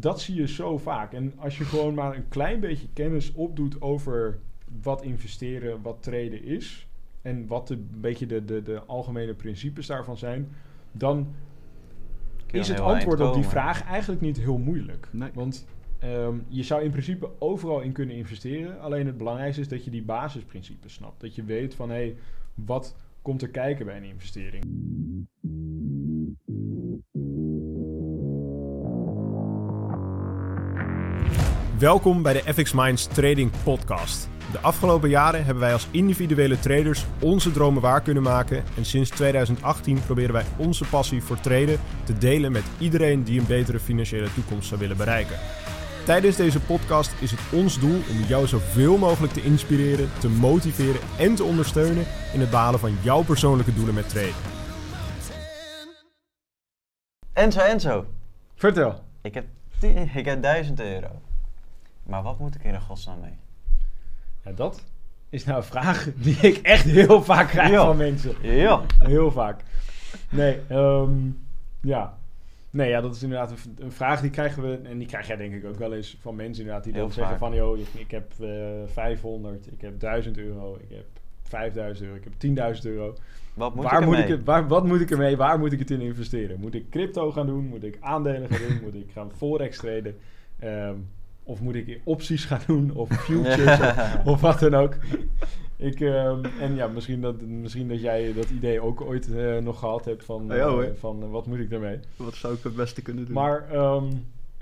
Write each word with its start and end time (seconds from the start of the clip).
dat 0.00 0.20
zie 0.20 0.34
je 0.34 0.48
zo 0.48 0.78
vaak. 0.78 1.12
En 1.12 1.32
als 1.36 1.58
je 1.58 1.64
gewoon 1.64 1.94
maar 1.94 2.16
een 2.16 2.28
klein 2.28 2.60
beetje 2.60 2.88
kennis 2.92 3.32
opdoet 3.32 3.80
over 3.80 4.38
wat 4.82 5.02
investeren, 5.02 5.82
wat 5.82 6.02
traden 6.02 6.44
is. 6.44 6.88
En 7.22 7.46
wat 7.46 7.68
de, 7.68 7.74
een 7.74 8.00
beetje 8.00 8.26
de, 8.26 8.44
de, 8.44 8.62
de 8.62 8.82
algemene 8.84 9.34
principes 9.34 9.86
daarvan 9.86 10.16
zijn. 10.16 10.48
Dan 10.92 11.34
is 12.50 12.68
het 12.68 12.80
antwoord 12.80 13.20
op 13.20 13.34
die 13.34 13.44
vraag 13.44 13.84
eigenlijk 13.84 14.20
niet 14.20 14.38
heel 14.38 14.58
moeilijk. 14.58 15.08
Nee. 15.10 15.30
Want 15.34 15.66
ehm, 15.98 16.38
je 16.48 16.62
zou 16.62 16.82
in 16.82 16.90
principe 16.90 17.30
overal 17.38 17.80
in 17.80 17.92
kunnen 17.92 18.16
investeren. 18.16 18.80
Alleen 18.80 19.06
het 19.06 19.18
belangrijkste 19.18 19.60
is 19.60 19.68
dat 19.68 19.84
je 19.84 19.90
die 19.90 20.02
basisprincipes 20.02 20.92
snapt. 20.92 21.20
Dat 21.20 21.34
je 21.34 21.44
weet 21.44 21.74
van 21.74 21.88
hé, 21.88 21.94
hey, 21.94 22.16
wat 22.54 22.96
komt 23.22 23.42
er 23.42 23.48
kijken 23.48 23.86
bij 23.86 23.96
een 23.96 24.04
investering. 24.04 24.64
Welkom 31.78 32.22
bij 32.22 32.32
de 32.32 32.52
FX 32.54 32.72
Minds 32.72 33.06
Trading 33.06 33.50
Podcast. 33.64 34.28
De 34.52 34.58
afgelopen 34.58 35.08
jaren 35.08 35.44
hebben 35.44 35.62
wij 35.62 35.72
als 35.72 35.88
individuele 35.90 36.58
traders 36.58 37.04
onze 37.22 37.50
dromen 37.50 37.82
waar 37.82 38.00
kunnen 38.00 38.22
maken. 38.22 38.64
En 38.76 38.84
sinds 38.84 39.10
2018 39.10 40.02
proberen 40.04 40.32
wij 40.32 40.44
onze 40.56 40.84
passie 40.84 41.22
voor 41.22 41.40
traden 41.40 41.80
te 42.04 42.18
delen 42.18 42.52
met 42.52 42.62
iedereen 42.78 43.24
die 43.24 43.40
een 43.40 43.46
betere 43.46 43.78
financiële 43.78 44.34
toekomst 44.34 44.68
zou 44.68 44.80
willen 44.80 44.96
bereiken. 44.96 45.36
Tijdens 46.04 46.36
deze 46.36 46.60
podcast 46.60 47.12
is 47.20 47.30
het 47.30 47.40
ons 47.52 47.80
doel 47.80 48.00
om 48.10 48.22
jou 48.28 48.46
zoveel 48.46 48.96
mogelijk 48.96 49.32
te 49.32 49.42
inspireren, 49.42 50.10
te 50.18 50.28
motiveren 50.28 51.00
en 51.18 51.34
te 51.34 51.44
ondersteunen 51.44 52.04
in 52.32 52.40
het 52.40 52.50
behalen 52.50 52.80
van 52.80 52.96
jouw 53.02 53.22
persoonlijke 53.22 53.74
doelen 53.74 53.94
met 53.94 54.08
traden. 54.08 54.34
Enzo, 57.32 57.60
Enzo. 57.60 58.06
Vertel. 58.54 59.04
Ik 59.22 59.34
heb, 59.34 59.46
ik 60.14 60.24
heb 60.24 60.42
1000 60.42 60.80
euro. 60.80 61.08
Maar 62.08 62.22
wat 62.22 62.38
moet 62.38 62.54
ik 62.54 62.64
er 62.64 62.72
in 62.72 62.80
godsnaam 62.80 63.20
mee? 63.20 63.36
Ja, 64.44 64.52
dat 64.52 64.84
is 65.28 65.44
nou 65.44 65.56
een 65.56 65.64
vraag 65.64 66.08
die 66.14 66.36
ik 66.36 66.56
echt 66.56 66.84
heel 66.84 67.22
vaak 67.22 67.48
krijg 67.48 67.74
van 67.74 67.96
mensen. 67.96 68.34
Ja. 68.42 68.82
Heel 68.98 69.30
vaak. 69.30 69.62
Nee, 70.30 70.60
ehm, 70.68 71.30
ja. 71.80 72.18
Nee, 72.70 72.88
ja, 72.88 73.00
dat 73.00 73.14
is 73.14 73.22
inderdaad 73.22 73.54
een, 73.78 73.92
vraag 73.92 74.20
die 74.20 74.30
krijgen 74.30 74.62
we, 74.62 74.88
en 74.88 74.98
die 74.98 75.06
krijg 75.06 75.26
jij 75.26 75.36
denk 75.36 75.54
ik 75.54 75.64
ook 75.64 75.78
wel 75.78 75.94
eens 75.94 76.16
van 76.20 76.36
mensen 76.36 76.62
inderdaad, 76.62 76.84
die 76.84 76.92
Heel 76.92 77.02
dan 77.02 77.12
zeggen 77.12 77.38
van, 77.38 77.54
joh, 77.54 77.78
ik, 77.78 77.88
ik 77.94 78.10
heb 78.10 78.32
eh 78.40 78.92
500, 78.92 79.72
ik 79.72 79.80
heb 79.80 80.00
1000 80.00 80.38
euro, 80.38 80.76
ik 80.76 80.96
heb 80.96 81.06
5000 81.42 82.06
euro, 82.06 82.18
ik 82.18 82.24
heb 82.24 82.76
10.000 82.76 82.82
euro. 82.82 83.14
Wat 83.54 83.74
moet 83.74 83.84
waar 83.84 84.00
ik 84.00 84.06
moet 84.06 84.18
ik 84.18 84.28
het, 84.28 84.44
waar, 84.44 84.68
wat 84.68 84.84
moet 84.84 85.00
ik 85.00 85.10
ermee, 85.10 85.36
waar 85.36 85.58
moet 85.58 85.72
ik 85.72 85.78
het 85.78 85.90
in 85.90 86.00
investeren? 86.00 86.60
Moet 86.60 86.74
ik 86.74 86.90
crypto 86.90 87.32
gaan 87.32 87.46
doen? 87.46 87.66
Moet 87.66 87.84
ik 87.84 87.96
aandelen 88.00 88.48
gaan 88.48 88.68
doen? 88.68 88.78
Moet 88.84 88.94
ik 88.94 89.10
gaan 89.12 89.30
forex 89.36 89.78
traden? 89.78 90.16
Ehm, 90.58 90.94
of 91.48 91.60
moet 91.60 91.74
ik 91.74 92.00
opties 92.04 92.44
gaan 92.44 92.60
doen? 92.66 92.90
Of 92.94 93.08
futures? 93.24 93.80
of, 93.80 94.24
of 94.24 94.40
wat 94.40 94.58
dan 94.58 94.74
ook. 94.74 94.96
Ik, 95.76 96.00
ehm, 96.00 96.44
en 96.60 96.74
ja, 96.74 96.86
misschien 96.86 97.20
dat, 97.20 97.40
misschien 97.40 97.88
dat 97.88 98.00
jij 98.00 98.32
dat 98.32 98.50
idee 98.50 98.80
ook 98.80 99.00
ooit 99.00 99.34
eh, 99.34 99.56
nog 99.58 99.78
gehad 99.78 100.04
hebt 100.04 100.24
van, 100.24 100.52
eh, 100.52 100.82
van 100.98 101.22
eh, 101.22 101.30
wat 101.30 101.46
moet 101.46 101.58
ik 101.58 101.70
daarmee. 101.70 101.98
Wat 102.16 102.34
zou 102.34 102.54
ik 102.54 102.62
het 102.62 102.76
beste 102.76 103.02
kunnen 103.02 103.24
doen? 103.24 103.34
Maar 103.34 103.70
ehm, 103.70 104.04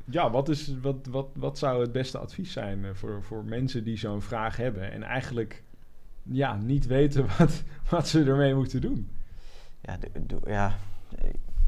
ja, 0.05 0.31
wat, 0.31 0.49
is, 0.49 0.75
wat, 0.83 1.07
wat, 1.11 1.29
wat 1.35 1.59
zou 1.59 1.81
het 1.81 1.93
beste 1.93 2.19
advies 2.19 2.53
zijn 2.53 2.85
voor, 2.93 3.23
voor 3.23 3.45
mensen 3.45 3.85
die 3.85 3.99
zo'n 3.99 4.23
vraag 4.23 4.57
hebben 4.57 4.93
en 4.93 5.03
eigenlijk 5.03 5.63
ja, 6.23 6.57
niet 6.57 6.87
weten 6.87 7.27
wat, 7.39 7.63
wat 7.91 8.09
ze 8.09 8.25
ermee 8.25 8.55
moeten 8.55 8.81
doen? 8.81 9.11
Ja, 9.81 9.99
doe- 10.27 10.41
ja, 10.51 10.77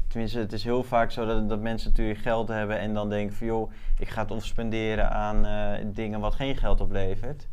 tenminste, 0.09 0.39
het 0.39 0.53
is 0.53 0.63
heel 0.63 0.83
vaak 0.83 1.11
zo 1.11 1.25
dat, 1.25 1.49
dat 1.49 1.59
mensen 1.59 1.89
natuurlijk 1.89 2.19
geld 2.19 2.47
hebben 2.47 2.79
en 2.79 2.93
dan 2.93 3.09
denken 3.09 3.35
van 3.35 3.47
joh, 3.47 3.71
ik 3.99 4.09
ga 4.09 4.21
het 4.21 4.31
of 4.31 4.45
spenderen 4.45 5.11
aan 5.11 5.45
eh, 5.45 5.85
dingen 5.85 6.19
wat 6.19 6.35
geen 6.35 6.55
geld 6.57 6.81
oplevert. 6.81 7.47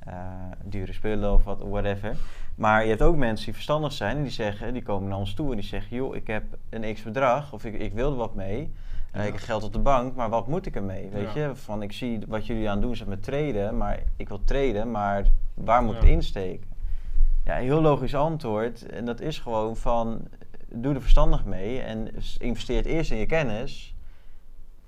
Eh, 0.00 0.14
dure 0.64 0.92
spullen 0.92 1.32
of 1.32 1.44
wat, 1.44 1.62
whatever. 1.68 2.16
Maar 2.54 2.82
je 2.82 2.88
hebt 2.88 3.02
ook 3.02 3.16
mensen 3.16 3.44
die 3.44 3.54
verstandig 3.54 3.92
zijn 3.92 4.16
en 4.16 4.22
die 4.22 4.32
zeggen, 4.32 4.72
die 4.72 4.82
komen 4.82 5.08
naar 5.08 5.18
ons 5.18 5.34
toe 5.34 5.50
en 5.50 5.56
die 5.56 5.64
zeggen, 5.66 5.96
joh, 5.96 6.16
ik 6.16 6.26
heb 6.26 6.44
een 6.70 6.94
x 6.94 7.02
bedrag 7.02 7.52
of 7.52 7.64
ik, 7.64 7.74
ik 7.74 7.92
wil 7.92 8.10
er 8.10 8.16
wat 8.16 8.34
mee. 8.34 8.72
Eh, 9.10 9.20
Ja. 9.20 9.26
Ik 9.26 9.32
heb 9.32 9.42
geld 9.42 9.62
op 9.64 9.72
de 9.72 9.78
bank, 9.78 10.14
maar 10.14 10.28
wat 10.28 10.46
moet 10.46 10.66
ik 10.66 10.76
ermee? 10.76 11.08
Weet 11.12 11.32
Ja. 11.32 11.40
je, 11.48 11.56
van 11.56 11.82
ik 11.82 11.92
zie 11.92 12.20
wat 12.28 12.46
jullie 12.46 12.68
aan 12.68 12.76
het 12.76 12.82
doen 12.84 12.96
zijn 12.96 13.08
met 13.08 13.22
traden, 13.22 13.76
maar 13.76 13.98
ik 14.16 14.28
wil 14.28 14.44
traden, 14.44 14.90
maar 14.90 15.24
waar 15.54 15.82
moet 15.82 15.94
ik 15.94 16.00
het 16.00 16.10
insteken? 16.10 16.68
Ja, 17.44 17.54
heel 17.54 17.80
logisch 17.80 18.14
antwoord. 18.14 18.86
En 18.86 19.04
dat 19.04 19.20
is 19.20 19.38
gewoon 19.38 19.76
van, 19.76 20.20
doe 20.72 20.94
er 20.94 21.00
verstandig 21.00 21.44
mee 21.44 21.80
en 21.80 22.08
investeer 22.38 22.86
eerst 22.86 23.10
in 23.10 23.16
je 23.16 23.26
kennis. 23.26 23.94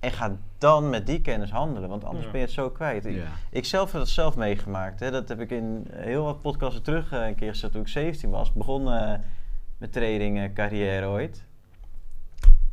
En 0.00 0.10
ga 0.10 0.37
dan 0.59 0.91
met 0.91 1.06
die 1.06 1.20
kennis 1.20 1.50
handelen, 1.50 1.88
want 1.88 2.04
anders 2.04 2.25
Ja. 2.25 2.31
ben 2.31 2.41
je 2.41 2.47
het 2.47 2.54
zo 2.54 2.70
kwijt. 2.70 3.04
Ik, 3.06 3.15
Ja. 3.16 3.22
ik 3.50 3.65
zelf 3.65 3.92
heb 3.92 4.00
dat 4.00 4.09
zelf 4.10 4.37
meegemaakt. 4.37 5.00
Hè. 5.00 5.10
Dat 5.10 5.28
heb 5.28 5.41
ik 5.41 5.50
in 5.50 5.87
heel 5.92 6.25
wat 6.25 6.41
podcasten 6.41 6.82
terug 6.82 7.12
eh, 7.12 7.26
een 7.26 7.34
keer 7.34 7.50
gezet 7.50 7.72
toen 7.72 7.81
ik 7.81 7.88
17 7.88 8.31
was. 8.31 8.53
Begon 8.53 8.92
eh, 8.92 9.12
met 9.78 9.92
trading 9.92 10.38
eh, 10.41 10.53
carrière 10.54 11.06
ooit. 11.06 11.44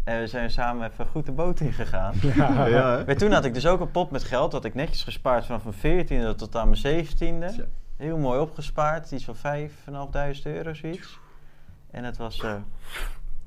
En 0.03 0.19
we 0.19 0.27
zijn 0.27 0.49
samen 0.51 0.89
even 0.91 1.05
goed 1.05 1.25
de 1.25 1.31
boot 1.31 1.59
ingegaan. 1.59 2.13
Ja, 2.35 2.65
Ja? 2.75 3.03
Maar 3.05 3.15
toen 3.15 3.31
had 3.31 3.45
ik 3.45 3.53
dus 3.53 3.67
ook 3.67 3.79
een 3.79 3.91
pot 3.91 4.11
met 4.11 4.23
geld. 4.23 4.51
Dat 4.51 4.65
ik 4.65 4.73
netjes 4.73 5.03
gespaard 5.03 5.45
vanaf 5.45 5.63
mijn 5.81 6.05
14e 6.07 6.35
tot 6.35 6.55
aan 6.55 6.69
mijn 6.69 7.05
17e. 7.05 7.09
Tja. 7.53 7.63
Heel 7.97 8.17
mooi 8.17 8.39
opgespaard. 8.39 9.11
Iets 9.11 9.25
van 9.25 9.35
5.500 9.35 10.41
euro 10.43 10.73
zoiets. 10.73 11.19
En 11.91 12.03
het 12.03 12.17
was 12.17 12.39
eh, 12.43 12.53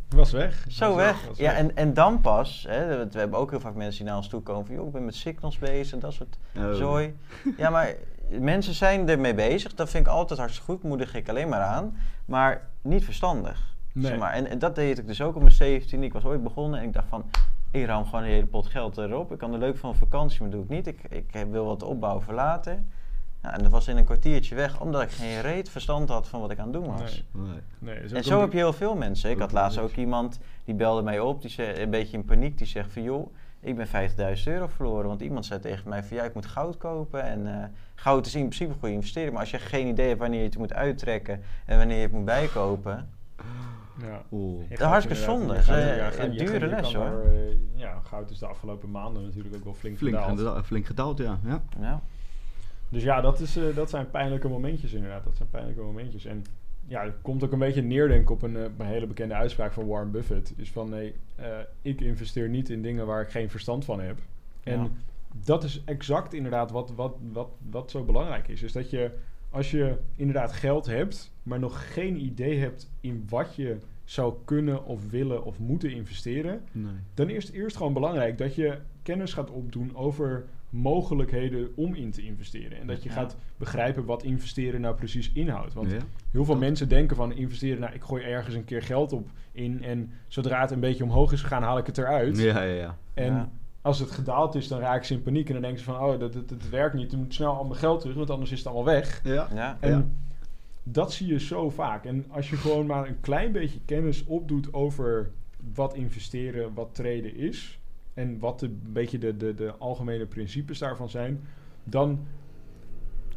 was 0.09 0.31
weg. 0.33 0.67
zo 0.69 0.87
Was 0.89 0.97
weg. 0.97 1.27
was 1.27 1.39
Ja, 1.39 1.53
en, 1.53 1.77
en 1.77 1.95
dan 1.95 2.21
pas. 2.21 2.65
Hè, 2.69 3.07
we 3.09 3.19
hebben 3.19 3.39
ook 3.39 3.51
heel 3.51 3.61
vaak 3.61 3.75
mensen 3.75 3.99
die 3.99 4.07
naar 4.09 4.17
ons 4.17 4.29
toe 4.29 4.41
komen 4.43 4.67
van... 4.67 4.75
joh, 4.75 4.87
ik 4.87 4.93
ben 4.93 5.05
met 5.05 5.15
signals 5.15 5.59
bezig 5.59 5.93
en 5.93 5.99
dat 5.99 6.13
soort 6.13 6.39
Oh. 6.57 6.73
zooi. 6.73 7.17
Ja, 7.57 7.71
maar 7.71 7.95
mensen 8.29 8.75
zijn 8.75 9.09
ermee 9.09 9.35
bezig. 9.35 9.75
Dat 9.75 9.91
vind 9.91 10.07
ik 10.07 10.13
altijd 10.13 10.39
hartstikke 10.39 10.73
goed. 10.73 10.83
Moedig 10.83 11.15
ik 11.15 11.29
alleen 11.29 11.49
maar 11.49 11.61
aan. 11.61 11.97
Maar 12.25 12.69
niet 12.83 13.05
verstandig. 13.05 13.71
Nee. 13.93 14.07
Zeg 14.07 14.19
maar. 14.19 14.33
en, 14.33 14.47
en 14.47 14.59
dat 14.59 14.75
deed 14.75 14.99
ik 14.99 15.07
dus 15.07 15.21
ook 15.23 15.35
op 15.35 15.43
mijn 15.43 15.55
17. 15.55 16.03
Ik 16.03 16.13
was 16.13 16.25
ooit 16.25 16.43
begonnen 16.43 16.81
en 16.81 16.87
ik 16.87 16.93
dacht 16.93 17.09
van... 17.09 17.25
Ik 17.71 17.87
ruim 17.87 18.05
gewoon 18.05 18.21
een 18.23 18.31
hele 18.31 18.47
pot 18.47 18.67
geld 18.67 18.99
erop. 18.99 19.33
Ik 19.33 19.39
kan 19.39 19.53
er 19.53 19.59
leuk 19.59 19.77
van 19.77 19.95
vakantie, 19.95 20.41
maar 20.41 20.51
dat 20.51 20.59
doe 20.59 20.69
ik 20.69 20.85
niet. 20.85 20.87
Ik, 20.87 21.01
ik 21.11 21.35
heb- 21.35 21.51
wil 21.51 21.65
wat 21.65 21.83
opbouwen 21.83 22.23
voor 22.23 22.35
later. 22.35 22.83
Nou, 23.43 23.55
en 23.55 23.63
dat 23.63 23.73
was 23.73 23.89
in 23.89 23.97
een 23.97 24.05
kwartiertje 24.05 24.55
weg, 24.55 24.81
omdat 24.81 25.03
ik 25.03 25.11
geen 25.11 25.41
reet 25.41 25.69
verstand 25.69 26.09
had 26.09 26.29
van 26.29 26.41
wat 26.41 26.51
ik 26.51 26.59
aan 26.59 26.65
het 26.65 26.73
doen 26.73 26.87
was. 26.97 27.25
Nee. 27.33 27.61
Nee. 27.79 27.95
En 28.13 28.25
zo 28.25 28.41
heb 28.41 28.51
je 28.53 28.59
heel 28.59 28.73
veel 28.73 28.95
mensen. 28.97 29.31
Ik 29.31 29.39
had 29.39 29.53
laatst 29.53 29.79
ook 29.79 29.93
iemand 29.95 30.39
die 30.65 30.75
belde 30.75 31.03
mij 31.03 31.21
op, 31.21 31.41
die 31.43 31.51
zei 31.51 31.83
een 31.83 31.91
beetje 31.91 32.17
in 32.17 32.25
paniek, 32.25 32.59
die 32.59 32.67
zegt 32.67 32.93
van 32.93 33.03
joh, 33.03 33.35
ik 33.61 33.77
ben 33.77 33.87
50.000 33.87 33.93
euro 34.45 34.67
verloren. 34.67 35.07
Want 35.09 35.21
iemand 35.21 35.47
zei 35.47 35.61
tegen 35.61 35.89
mij 35.89 36.03
van 36.05 36.17
ja, 36.17 36.23
ik 36.23 36.35
moet 36.35 36.47
goud 36.47 36.77
kopen. 36.77 37.23
En 37.23 37.47
eh, 37.61 37.65
goud 37.95 38.27
is 38.27 38.35
in 38.35 38.41
principe 38.41 38.71
een 38.73 38.79
goede 38.79 38.95
investering, 38.95 39.33
maar 39.33 39.41
als 39.41 39.51
je 39.51 39.59
geen 39.59 39.87
idee 39.87 40.09
hebt 40.09 40.21
wanneer 40.21 40.39
je 40.41 40.45
het 40.47 40.59
moet 40.59 40.73
uittrekken 40.75 41.41
en 41.67 41.79
wanneer 41.79 41.97
je 41.97 42.03
het 42.03 42.13
moet 42.13 42.25
bijkopen. 42.25 43.09
Ja. 44.01 44.23
Oeh. 44.33 44.69
Dat 44.69 44.79
is 44.79 44.85
hartstikke 44.85 45.23
zonde. 45.23 45.55
gaat- 45.63 45.77
Eh, 45.77 45.97
ja, 45.97 46.11
een 46.19 46.31
dure 46.37 46.59
je 46.59 46.67
les, 46.67 46.95
hoor. 46.95 47.05
er, 47.05 47.25
eh, 47.49 47.57
ja, 47.75 48.01
goud 48.05 48.31
is 48.31 48.39
de 48.39 48.47
afgelopen 48.47 48.91
maanden 48.91 49.23
natuurlijk 49.23 49.55
ook 49.57 49.65
wel 49.65 49.75
flink, 49.75 49.97
Flink, 49.99 50.17
gedaald. 50.17 50.39
gedaald, 50.39 50.67
flink 50.67 50.87
gedaald, 50.87 51.19
ja. 51.19 51.39
ja. 51.45 51.63
Ja. 51.81 52.01
Dus 52.93 53.03
ja, 53.03 53.21
dat, 53.21 53.41
is, 53.41 53.57
eh, 53.57 53.75
dat 53.75 53.91
zijn 53.91 54.11
pijnlijke 54.11 54.49
momentjes 54.49 54.93
inderdaad. 54.93 55.25
Dat 55.25 55.37
zijn 55.37 55.49
pijnlijke 55.51 55.81
momentjes. 55.83 56.25
En 56.25 56.45
ja, 56.87 57.05
het 57.05 57.15
komt 57.23 57.45
ook 57.45 57.53
een 57.53 57.59
beetje 57.59 57.83
neer, 57.83 58.09
denk 58.09 58.21
ik, 58.23 58.31
op 58.31 58.43
een, 58.43 58.57
eh, 58.57 58.63
een 58.79 58.87
hele 58.87 59.07
bekende 59.07 59.35
uitspraak 59.35 59.73
van 59.73 59.87
Warren 59.87 60.11
Buffett. 60.11 60.53
Is 60.57 60.71
van, 60.71 60.89
nee, 60.89 61.15
eh, 61.37 61.47
ik 61.83 62.01
investeer 62.01 62.49
niet 62.49 62.71
in 62.71 62.83
dingen 62.83 63.07
waar 63.07 63.21
ik 63.23 63.29
geen 63.29 63.51
verstand 63.51 63.85
van 63.85 64.01
heb. 64.01 64.19
En 64.63 64.81
Ja. 64.81 64.89
dat 65.45 65.65
is 65.65 65.83
exact 65.85 66.35
inderdaad 66.35 66.71
wat, 66.71 66.91
wat, 66.95 67.17
wat, 67.33 67.49
wat 67.71 67.91
zo 67.91 68.05
belangrijk 68.05 68.49
is. 68.49 68.63
Is 68.63 68.73
dat 68.73 68.91
je, 68.91 69.11
als 69.51 69.71
je 69.71 69.97
inderdaad 70.17 70.53
geld 70.53 70.87
hebt, 70.87 71.33
maar 71.43 71.59
nog 71.59 71.93
geen 71.93 72.21
idee 72.25 72.59
hebt 72.59 72.91
in 73.01 73.25
wat 73.29 73.55
je 73.55 73.77
zou 74.05 74.35
kunnen 74.45 74.85
of 74.85 75.11
willen 75.11 75.45
of 75.45 75.59
moeten 75.59 75.91
investeren, 75.91 76.61
Nee. 76.73 76.93
dan 77.15 77.29
is 77.31 77.45
het 77.45 77.53
eerst 77.55 77.77
gewoon 77.77 77.93
belangrijk 77.93 78.39
dat 78.39 78.55
je 78.55 78.79
kennis 79.03 79.33
gaat 79.33 79.51
opdoen 79.51 79.97
over 79.97 80.45
mogelijkheden 80.73 81.69
om 81.77 81.95
in 81.95 82.11
te 82.11 82.23
investeren. 82.23 82.79
En 82.81 82.87
dat 82.87 83.03
je 83.03 83.09
Ja. 83.09 83.15
gaat 83.15 83.37
begrijpen 83.57 84.05
wat 84.05 84.23
investeren 84.23 84.81
nou 84.81 84.95
precies 84.95 85.33
inhoudt. 85.33 85.75
Want 85.75 85.91
Ja. 85.91 85.97
heel 86.31 86.45
veel 86.45 86.55
dat- 86.55 86.59
mensen 86.59 86.89
denken 86.89 87.17
van 87.17 87.33
investeren, 87.33 87.81
nou 87.81 87.93
ik 87.95 88.03
gooi 88.03 88.23
ergens 88.25 88.55
een 88.55 88.65
keer 88.65 88.83
geld 88.83 89.13
op 89.13 89.29
in 89.53 89.83
en 89.83 90.11
zodra 90.29 90.61
het 90.61 90.71
een 90.71 90.81
beetje 90.81 91.05
omhoog 91.05 91.33
is 91.33 91.43
gegaan, 91.43 91.63
haal 91.63 91.79
ik 91.79 91.87
het 91.87 91.99
eruit. 91.99 92.39
Ja, 92.39 92.63
ja, 92.63 92.75
ja. 92.75 92.97
En 93.15 93.33
Ja. 93.33 93.51
als 93.81 93.99
het 93.99 94.11
gedaald 94.11 94.55
is, 94.55 94.69
dan 94.69 94.81
raken 94.81 95.07
ze 95.07 95.15
in 95.15 95.23
paniek 95.23 95.47
en 95.47 95.53
dan 95.53 95.63
denken 95.63 95.79
ze 95.81 95.85
van 95.85 96.01
oh, 96.01 96.19
dat, 96.21 96.33
dat, 96.33 96.49
dat 96.49 96.69
werkt 96.69 96.95
niet, 96.95 97.13
ik 97.13 97.19
moet 97.19 97.35
snel 97.35 97.53
al 97.57 97.65
mijn 97.65 97.79
geld 97.79 98.01
terug, 98.01 98.17
want 98.17 98.31
anders 98.31 98.51
is 98.51 98.59
het 98.59 98.67
allemaal 98.67 98.85
weg. 98.95 99.21
Ja. 99.25 99.49
Ja. 99.55 99.77
En 99.81 99.91
Ja. 99.91 100.07
dat 100.83 101.13
zie 101.13 101.27
je 101.27 101.41
zo 101.41 101.71
vaak. 101.71 102.05
En 102.05 102.25
als 102.29 102.51
je 102.51 102.57
gewoon 102.57 102.87
maar 102.87 103.09
een 103.09 103.21
klein 103.21 103.53
beetje 103.53 103.81
kennis 103.85 104.25
opdoet 104.25 104.73
over 104.73 105.31
wat 105.75 105.95
investeren, 105.95 106.75
wat 106.75 106.95
traden 106.95 107.37
is. 107.37 107.81
En 108.15 108.39
wat 108.39 108.61
de, 108.61 108.67
een 108.67 108.93
beetje 108.93 109.19
de, 109.19 109.37
de, 109.37 109.55
de 109.55 109.75
algemene 109.77 110.27
principes 110.27 110.79
daarvan 110.79 111.09
zijn. 111.09 111.41
Dan 111.85 112.27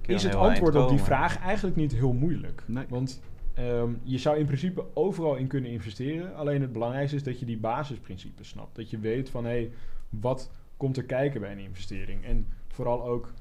is 0.02 0.24
het 0.24 0.36
antwoord 0.36 0.76
op 0.76 0.90
die 0.90 1.00
vraag 1.00 1.40
eigenlijk 1.40 1.76
niet 1.76 1.92
heel 1.92 2.14
moeilijk. 2.14 2.64
Nee. 2.66 2.86
Want 2.90 3.22
ehm, 3.54 3.94
je 4.04 4.18
zou 4.18 4.38
in 4.38 4.46
principe 4.46 4.86
overal 4.94 5.36
in 5.36 5.48
kunnen 5.48 5.72
investeren. 5.72 6.36
Alleen 6.36 6.62
het 6.62 6.74
belangrijkste 6.74 7.16
is 7.16 7.24
dat 7.24 7.40
je 7.40 7.46
die 7.46 7.58
basisprincipes 7.58 8.48
snapt. 8.48 8.76
Dat 8.76 8.90
je 8.90 9.00
weet 9.00 9.30
van 9.30 9.44
hé, 9.44 9.50
hey, 9.50 9.72
wat 10.10 10.52
komt 10.78 10.98
er 10.98 11.04
kijken 11.04 11.42
bij 11.42 11.52
een 11.52 11.60
investering? 11.60 12.26
En 12.26 12.48
vooral 12.68 13.06
ook, 13.06 13.34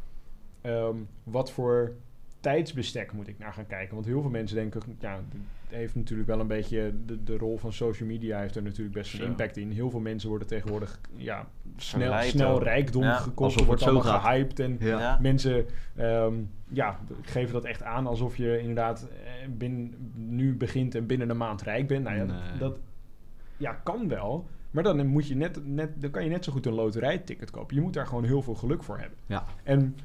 ehm, 0.60 0.96
wat 1.22 1.50
voor 1.50 1.94
tijdsbestek 2.40 3.12
moet 3.12 3.28
ik 3.28 3.38
naar 3.38 3.52
gaan 3.52 3.66
kijken? 3.66 3.94
Want 3.94 4.06
heel 4.06 4.20
veel 4.20 4.31
mensen 4.31 4.56
denken, 4.56 4.82
ja, 4.98 5.20
heeft 5.75 5.94
natuurlijk 5.94 6.29
wel 6.29 6.41
een 6.41 6.47
beetje, 6.47 6.94
de, 7.06 7.23
de 7.23 7.37
rol 7.37 7.56
van 7.59 7.73
social 7.73 8.09
media 8.09 8.38
heeft 8.38 8.56
er 8.56 8.62
natuurlijk 8.62 8.94
best 8.94 9.12
een 9.12 9.19
Zo. 9.19 9.25
impact 9.26 9.56
in. 9.56 9.71
Heel 9.71 9.91
veel 9.91 10.00
mensen 10.00 10.29
worden 10.29 10.49
tegenwoordig, 10.49 11.00
ja, 11.17 11.47
snel, 11.76 12.00
Verleid 12.00 12.31
snel 12.31 12.55
ook. 12.55 12.62
rijkdom 12.62 13.03
Ja, 13.03 13.15
gekocht. 13.17 13.61
Er 13.61 13.67
wordt 13.67 13.81
zo 13.82 13.88
allemaal 13.88 14.12
gaat. 14.12 14.23
gehyped 14.23 14.61
en 14.61 14.76
Ja. 14.81 14.99
Ja. 14.99 15.19
mensen 15.23 15.67
ehm, 15.97 16.35
ja, 16.69 16.99
geven 17.23 17.53
dat 17.53 17.65
echt 17.65 17.82
aan 17.82 18.06
alsof 18.06 18.37
je 18.37 18.59
inderdaad 18.59 19.09
eh, 19.25 19.49
binnen, 19.49 20.12
nu 20.15 20.55
begint 20.56 20.94
en 20.94 21.06
binnen 21.06 21.31
een 21.31 21.37
maand 21.37 21.62
rijk 21.62 21.87
bent. 21.87 22.05
Nou 22.05 22.17
ja, 22.17 22.25
Nee. 22.25 22.59
dat 22.59 22.79
ja, 23.56 23.73
kan 23.73 24.09
wel. 24.09 24.47
Maar 24.70 24.82
dan, 24.82 25.06
moet 25.06 25.29
je 25.29 25.35
net, 25.37 25.67
net, 25.67 25.91
dan 26.00 26.11
kan 26.11 26.25
je 26.25 26.31
net 26.31 26.44
zo 26.44 26.53
goed 26.53 26.67
een 26.67 26.73
loterijticket 26.73 27.50
kopen. 27.50 27.75
Je 27.77 27.82
moet 27.82 27.93
daar 27.94 28.06
gewoon 28.06 28.25
heel 28.25 28.43
veel 28.43 28.55
geluk 28.55 28.82
voor 28.82 28.99
hebben. 28.99 29.19
Ja. 29.27 29.44
En 29.62 29.97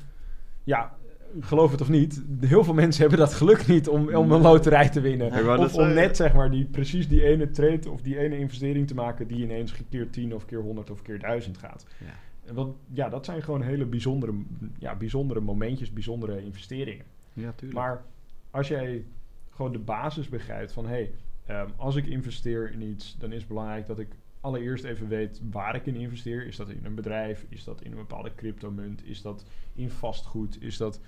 ja, 0.63 0.95
geloof 1.39 1.71
het 1.71 1.81
of 1.81 1.89
niet, 1.89 2.23
heel 2.39 2.63
veel 2.63 2.73
mensen 2.73 3.01
hebben 3.01 3.19
dat 3.19 3.33
geluk 3.33 3.67
niet 3.67 3.87
om, 3.87 4.15
om 4.15 4.31
een 4.31 4.41
loterij 4.41 4.89
te 4.89 5.01
winnen. 5.01 5.59
Of 5.59 5.75
om 5.75 5.93
net 5.93 6.15
zeg 6.15 6.33
maar 6.33 6.51
die, 6.51 6.65
precies 6.65 7.07
die 7.07 7.23
ene 7.23 7.49
trade 7.49 7.89
of 7.89 8.01
die 8.01 8.17
ene 8.17 8.37
investering 8.37 8.87
te 8.87 8.93
maken 8.93 9.27
die 9.27 9.43
ineens 9.43 9.73
keer 9.89 10.09
10 10.09 10.35
of 10.35 10.45
keer 10.45 10.61
100 10.61 10.89
of 10.89 11.01
keer 11.01 11.19
1000 11.19 11.57
gaat. 11.57 11.85
Ja. 11.97 12.53
Want 12.53 12.75
ja, 12.91 13.09
dat 13.09 13.25
zijn 13.25 13.43
gewoon 13.43 13.61
hele 13.61 13.85
bijzondere, 13.85 14.33
ja, 14.77 14.95
bijzondere 14.95 15.39
momentjes, 15.39 15.93
bijzondere 15.93 16.43
investeringen. 16.43 17.05
Ja, 17.33 17.51
tuurlijk. 17.51 17.79
Maar 17.79 18.03
als 18.51 18.67
jij 18.67 19.05
gewoon 19.49 19.71
de 19.71 19.79
basis 19.79 20.29
begrijpt 20.29 20.71
van 20.71 20.85
hé, 20.85 20.91
hey, 20.91 21.11
ehm, 21.45 21.69
als 21.75 21.95
ik 21.95 22.05
investeer 22.05 22.71
in 22.71 22.81
iets, 22.81 23.15
dan 23.19 23.31
is 23.31 23.39
het 23.39 23.47
belangrijk 23.47 23.87
dat 23.87 23.99
ik 23.99 24.07
allereerst 24.41 24.83
even 24.83 25.07
weet 25.07 25.41
waar 25.51 25.75
ik 25.75 25.85
in 25.85 25.95
investeer. 25.95 26.45
Is 26.47 26.55
dat 26.55 26.69
in 26.69 26.85
een 26.85 26.95
bedrijf? 26.95 27.45
Is 27.49 27.63
dat 27.63 27.81
in 27.81 27.91
een 27.91 27.97
bepaalde 27.97 28.35
cryptomunt? 28.35 29.05
Is 29.05 29.21
dat 29.21 29.45
in 29.73 29.89
vastgoed? 29.89 30.61
Is 30.61 30.77
dat. 30.77 30.99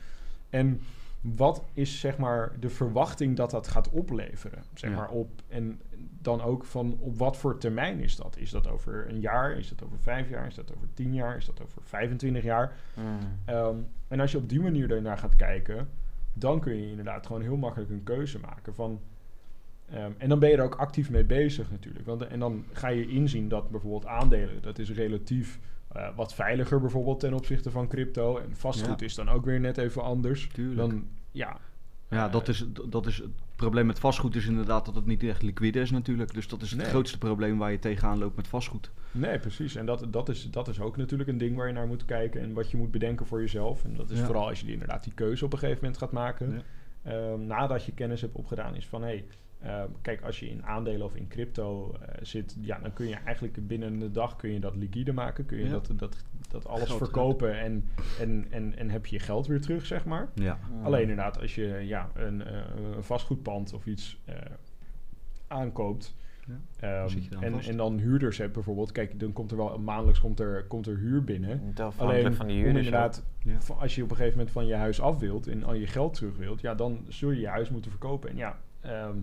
En 0.50 0.80
wat 1.22 1.64
is 1.74 2.00
zeg 2.00 2.18
maar 2.18 2.52
de 2.60 2.70
verwachting 2.70 3.36
dat 3.36 3.52
dat 3.52 3.68
gaat 3.68 3.90
opleveren? 3.90 4.64
Zeg 4.74 4.90
Ja. 4.90 4.96
maar 4.96 5.10
op. 5.10 5.30
En 5.48 5.82
dan 6.22 6.42
ook 6.42 6.66
van 6.66 6.98
op 7.00 7.18
wat 7.18 7.38
voor 7.38 7.58
termijn 7.58 8.00
is 8.00 8.16
dat? 8.16 8.38
Is 8.38 8.50
dat 8.50 8.68
over 8.68 9.10
een 9.10 9.20
jaar? 9.20 9.58
Is 9.58 9.70
dat 9.70 9.84
over 9.84 10.00
vijf 10.00 10.30
jaar? 10.30 10.48
Is 10.48 10.56
dat 10.56 10.74
over 10.76 10.88
tien 10.94 11.14
jaar? 11.14 11.38
Is 11.38 11.46
dat 11.46 11.62
over 11.62 11.82
25 11.84 12.44
jaar? 12.44 12.74
Mm. 12.96 13.18
Ehm, 13.46 13.76
en 14.08 14.20
als 14.20 14.32
je 14.32 14.38
op 14.38 14.50
die 14.50 14.60
manier 14.60 14.92
ernaar 14.92 15.18
gaat 15.18 15.36
kijken, 15.36 15.90
dan 16.34 16.60
kun 16.60 16.76
je 16.76 16.90
inderdaad 16.90 17.26
gewoon 17.26 17.42
heel 17.42 17.58
makkelijk 17.58 17.90
een 17.92 18.04
keuze 18.04 18.40
maken 18.40 18.74
van. 18.76 19.02
Ehm, 19.94 20.12
en 20.18 20.30
dan 20.30 20.40
ben 20.40 20.50
je 20.50 20.56
er 20.58 20.64
ook 20.64 20.76
actief 20.76 21.10
mee 21.10 21.24
bezig 21.24 21.72
natuurlijk. 21.72 22.06
Want, 22.06 22.28
en 22.28 22.40
dan 22.40 22.66
ga 22.72 22.88
je 22.88 23.08
inzien 23.08 23.48
dat 23.50 23.70
bijvoorbeeld 23.70 24.06
aandelen, 24.06 24.62
dat 24.62 24.80
is 24.80 24.92
relatief 24.92 25.60
eh, 25.92 26.08
wat 26.16 26.34
veiliger 26.34 26.80
bijvoorbeeld 26.82 27.20
ten 27.20 27.34
opzichte 27.34 27.72
van 27.72 27.88
crypto. 27.88 28.38
En 28.38 28.56
vastgoed 28.56 29.00
Ja. 29.00 29.06
is 29.06 29.16
dan 29.16 29.30
ook 29.30 29.46
weer 29.46 29.60
net 29.60 29.78
even 29.78 30.04
anders. 30.04 30.48
Tuurlijk. 30.54 30.90
Dan, 30.90 31.08
ja, 31.32 31.58
Ja, 32.10 32.30
dat 32.30 32.48
is, 32.48 32.66
dat 32.90 33.06
is 33.08 33.18
het 33.18 33.30
probleem 33.56 33.86
met 33.86 34.00
vastgoed 34.00 34.36
is 34.36 34.46
inderdaad 34.46 34.86
dat 34.86 34.96
het 34.96 35.06
niet 35.06 35.24
echt 35.24 35.42
liquide 35.42 35.80
is 35.80 35.92
natuurlijk. 35.92 36.34
Dus 36.34 36.48
dat 36.48 36.62
is 36.62 36.70
het 36.72 36.80
Nee. 36.80 36.90
grootste 36.90 37.18
probleem 37.18 37.58
waar 37.58 37.72
je 37.72 37.80
tegenaan 37.80 38.18
loopt 38.18 38.36
met 38.36 38.48
vastgoed. 38.48 38.92
Nee, 39.12 39.40
precies. 39.40 39.76
En 39.76 39.86
dat, 39.86 40.06
dat, 40.10 40.30
is, 40.30 40.52
dat 40.52 40.68
is 40.68 40.80
ook 40.80 40.98
natuurlijk 40.98 41.30
een 41.30 41.38
ding 41.38 41.56
waar 41.56 41.68
je 41.68 41.74
naar 41.74 41.88
moet 41.88 42.06
kijken 42.06 42.42
en 42.42 42.54
wat 42.54 42.72
je 42.72 42.78
moet 42.78 42.92
bedenken 42.92 43.26
voor 43.26 43.40
jezelf. 43.42 43.84
En 43.84 43.96
dat 43.96 44.10
is 44.10 44.20
Ja. 44.20 44.26
vooral 44.26 44.48
als 44.48 44.60
je 44.60 44.64
die, 44.66 44.74
inderdaad 44.74 45.04
die 45.04 45.14
keuze 45.14 45.46
op 45.46 45.54
een 45.54 45.60
gegeven 45.60 45.80
moment 45.82 46.00
gaat 46.02 46.12
maken. 46.12 46.54
Ja. 46.54 46.62
Ehm, 47.12 47.46
nadat 47.48 47.86
je 47.86 47.92
kennis 47.92 48.22
hebt 48.22 48.36
opgedaan, 48.36 48.76
is 48.76 48.88
van 48.88 49.02
hé, 49.02 49.08
hey, 49.08 49.26
ehm, 49.62 49.88
kijk, 50.02 50.22
als 50.22 50.40
je 50.40 50.50
in 50.50 50.66
aandelen 50.66 51.06
of 51.06 51.16
in 51.16 51.28
crypto 51.28 51.94
eh, 51.94 52.16
zit, 52.22 52.58
ja, 52.62 52.80
dan 52.80 52.94
kun 52.94 53.08
je 53.08 53.16
eigenlijk 53.16 53.68
binnen 53.68 54.00
de 54.00 54.12
dag 54.12 54.36
kun 54.36 54.54
je 54.54 54.60
dat 54.60 54.76
liquide 54.76 55.14
maken. 55.14 55.46
Kun 55.46 55.58
je 55.58 55.64
Ja. 55.64 55.70
dat, 55.70 55.92
dat, 55.96 56.24
dat 56.50 56.68
alles 56.68 56.88
Geld 56.88 56.98
verkopen 56.98 57.60
en, 57.60 57.86
en, 58.20 58.46
en, 58.50 58.78
en 58.78 58.90
heb 58.90 59.06
je 59.06 59.16
je 59.16 59.22
geld 59.22 59.48
weer 59.48 59.62
terug, 59.62 59.86
zeg 59.86 60.06
maar. 60.06 60.30
Ja. 60.34 60.60
Alleen 60.84 61.02
inderdaad, 61.02 61.40
als 61.42 61.56
je 61.56 61.68
ja, 61.68 62.10
een, 62.14 62.46
eh, 62.46 62.62
een 62.96 63.04
vastgoedpand 63.04 63.74
of 63.74 63.86
iets 63.86 64.20
eh, 64.26 64.36
aankoopt. 65.48 66.16
Ja, 66.48 67.06
ehm, 67.06 67.18
en, 67.40 67.60
en 67.60 67.78
dan 67.78 67.98
huurders 67.98 68.38
hebt 68.38 68.54
bijvoorbeeld. 68.54 68.92
Kijk, 68.92 69.20
dan 69.20 69.34
komt 69.34 69.52
er 69.52 69.58
wel 69.58 69.80
maandelijks 69.80 70.20
komt 70.20 70.40
er, 70.40 70.66
komt 70.66 70.88
er 70.88 70.98
huur 70.98 71.24
binnen. 71.24 71.74
Alleen 71.98 72.34
van 72.36 72.48
die 72.48 72.56
huurders. 72.64 72.86
inderdaad, 72.86 73.24
Ja. 73.44 73.58
als 73.78 73.96
je 73.96 74.04
op 74.04 74.10
een 74.10 74.16
gegeven 74.16 74.38
moment 74.38 74.54
van 74.56 74.66
je 74.66 74.74
huis 74.76 75.02
af 75.02 75.20
wilt 75.20 75.48
en 75.48 75.64
al 75.64 75.74
je 75.74 75.88
geld 75.88 76.14
terug 76.14 76.38
wilt, 76.38 76.62
ja, 76.62 76.76
dan 76.76 77.06
zul 77.08 77.32
je 77.32 77.40
je 77.40 77.48
huis 77.48 77.70
moeten 77.70 77.92
verkopen. 77.92 78.30
En 78.30 78.36
ja, 78.36 78.60
ehm, 78.80 79.18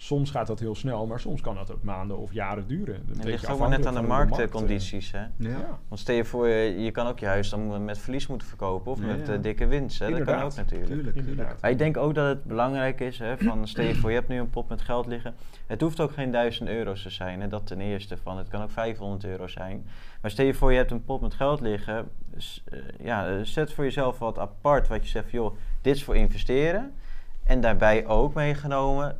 soms 0.00 0.30
gaat 0.30 0.46
dat 0.46 0.58
heel 0.60 0.74
snel, 0.74 1.06
maar 1.06 1.20
soms 1.20 1.40
kan 1.40 1.54
dat 1.54 1.72
ook 1.72 1.82
maanden 1.82 2.18
of 2.18 2.32
jaren 2.32 2.66
duren. 2.66 3.02
Beetje 3.06 3.22
ligt 3.30 3.48
ook 3.48 3.58
maar 3.58 3.68
net 3.68 3.86
aan 3.86 3.94
de 3.94 4.02
marktcondities. 4.02 5.10
hè? 5.10 5.18
markt, 5.18 5.32
eh, 5.40 5.46
Ja. 5.52 5.58
ja. 5.58 5.78
Want 5.88 6.00
stel 6.00 6.14
je 6.14 6.24
voor, 6.24 6.48
je, 6.48 6.80
je 6.80 6.90
kan 6.90 7.06
ook 7.06 7.18
je 7.18 7.26
huis 7.26 7.48
dan 7.50 7.84
met 7.84 7.98
verlies 7.98 8.26
moeten 8.26 8.48
verkopen 8.48 8.92
of 8.92 9.00
Ja, 9.00 9.06
met 9.06 9.26
ja. 9.26 9.32
eh, 9.32 9.42
dikke 9.42 9.66
winst. 9.66 9.98
Hè? 9.98 10.10
Dat 10.10 10.22
kan 10.24 10.42
ook 10.42 10.54
natuurlijk. 10.54 10.90
Tuurlijk. 10.90 11.16
Inderdaad. 11.16 11.60
Maar 11.60 11.70
ik 11.70 11.78
denk 11.78 11.96
ook 11.96 12.14
dat 12.14 12.26
het 12.26 12.44
belangrijk 12.44 13.00
is, 13.00 13.18
hè, 13.18 13.38
van 13.38 13.68
stel 13.68 13.84
je 13.84 13.94
voor, 13.94 14.10
je 14.10 14.16
hebt 14.16 14.28
nu 14.28 14.38
een 14.38 14.50
pot 14.50 14.68
met 14.68 14.80
geld 14.80 15.06
liggen. 15.06 15.34
Het 15.66 15.80
hoeft 15.80 16.00
ook 16.00 16.12
geen 16.12 16.30
1000 16.30 16.68
euro's 16.68 17.02
te 17.02 17.10
zijn, 17.10 17.40
hè, 17.40 17.48
dat 17.48 17.66
ten 17.66 17.80
eerste 17.80 18.16
van. 18.16 18.38
Het 18.38 18.48
kan 18.48 18.62
ook 18.62 18.70
500 18.70 19.24
euro 19.24 19.46
zijn. 19.46 19.86
Maar 20.20 20.30
stel 20.30 20.46
je 20.46 20.54
voor, 20.54 20.70
je 20.72 20.76
hebt 20.78 20.90
een 20.90 21.04
pot 21.04 21.20
met 21.20 21.34
geld 21.34 21.60
liggen. 21.60 22.08
s- 22.36 22.62
eh, 22.70 22.78
ja, 23.02 23.44
zet 23.44 23.72
voor 23.72 23.84
jezelf 23.84 24.18
wat 24.18 24.38
apart, 24.38 24.88
wat 24.88 25.02
je 25.02 25.08
zegt, 25.08 25.30
joh, 25.30 25.56
dit 25.80 25.94
is 25.96 26.04
voor 26.04 26.16
investeren. 26.16 26.92
En 27.44 27.60
daarbij 27.60 28.06
ook 28.06 28.34
meegenomen, 28.34 29.16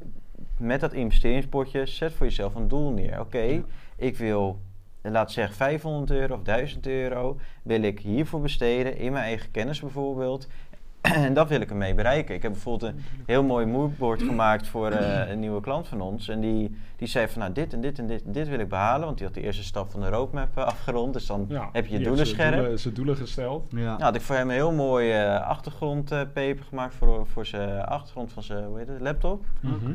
met 0.59 0.81
dat 0.81 0.93
investeringspotje, 0.93 1.87
zet 1.87 2.13
voor 2.13 2.27
jezelf 2.27 2.55
een 2.55 2.69
doel 2.69 2.91
neer. 2.91 3.21
Oké, 3.21 3.39
Ja. 3.39 3.61
ik 3.97 4.17
wil, 4.17 4.59
laat 5.03 5.33
zeggen 5.33 5.57
500 5.57 6.11
euro 6.11 6.35
of 6.35 6.43
1000 6.43 6.87
euro, 6.87 7.37
wil 7.63 7.83
ik 7.83 8.01
hiervoor 8.01 8.41
besteden, 8.41 8.97
in 8.97 9.13
mijn 9.13 9.25
eigen 9.25 9.51
kennis 9.51 9.81
bijvoorbeeld. 9.81 10.49
En 11.01 11.35
dat 11.35 11.49
wil 11.49 11.61
ik 11.61 11.71
ermee 11.71 11.95
bereiken. 11.95 12.35
Ik 12.35 12.43
heb 12.43 12.53
bijvoorbeeld 12.53 12.93
een 12.93 13.01
heel 13.27 13.43
mooi 13.43 13.67
moodboard 13.67 14.23
gemaakt 14.23 14.67
voor 14.67 14.91
eh, 14.91 15.31
een 15.31 15.41
nieuwe 15.41 15.61
klant 15.61 15.89
van 15.89 16.01
ons. 16.01 16.29
En 16.29 16.41
die, 16.41 16.77
die 16.97 17.09
zei 17.09 17.29
van 17.29 17.41
nou 17.41 17.53
dit 17.53 17.73
en 17.73 17.81
dit 17.81 17.99
en 17.99 18.07
dit, 18.07 18.23
en 18.25 18.33
dit 18.33 18.49
wil 18.49 18.59
ik 18.59 18.69
behalen. 18.69 19.05
Want 19.07 19.17
die 19.19 19.27
had 19.27 19.35
de 19.35 19.43
eerste 19.43 19.63
stap 19.63 19.91
van 19.91 20.01
de 20.01 20.09
roadmap 20.09 20.57
eh, 20.57 20.65
afgerond. 20.65 21.13
Dus 21.13 21.27
dan 21.27 21.45
Ja, 21.49 21.69
heb 21.73 21.87
je 21.87 21.99
je 21.99 22.05
doelen 22.05 22.27
scherp. 22.27 22.55
doelen- 22.55 22.79
zijn 22.79 22.95
doelen 22.95 23.17
gesteld. 23.17 23.65
Ja. 23.71 23.77
Nou, 23.79 24.03
had 24.03 24.15
ik 24.15 24.21
voor 24.21 24.37
hem 24.37 24.49
een 24.49 24.55
heel 24.55 24.73
mooi 24.73 25.11
eh 25.13 25.41
achtergrondpaper 25.47 26.65
gemaakt 26.69 26.95
voor, 26.95 27.27
voor 27.27 27.47
zijn 27.47 27.85
achtergrond 27.85 28.33
van 28.33 28.43
zijn 28.43 28.65
hoe 28.65 28.79
heet 28.79 28.89
het, 28.89 29.01
laptop. 29.01 29.45
Mhm. 29.61 29.95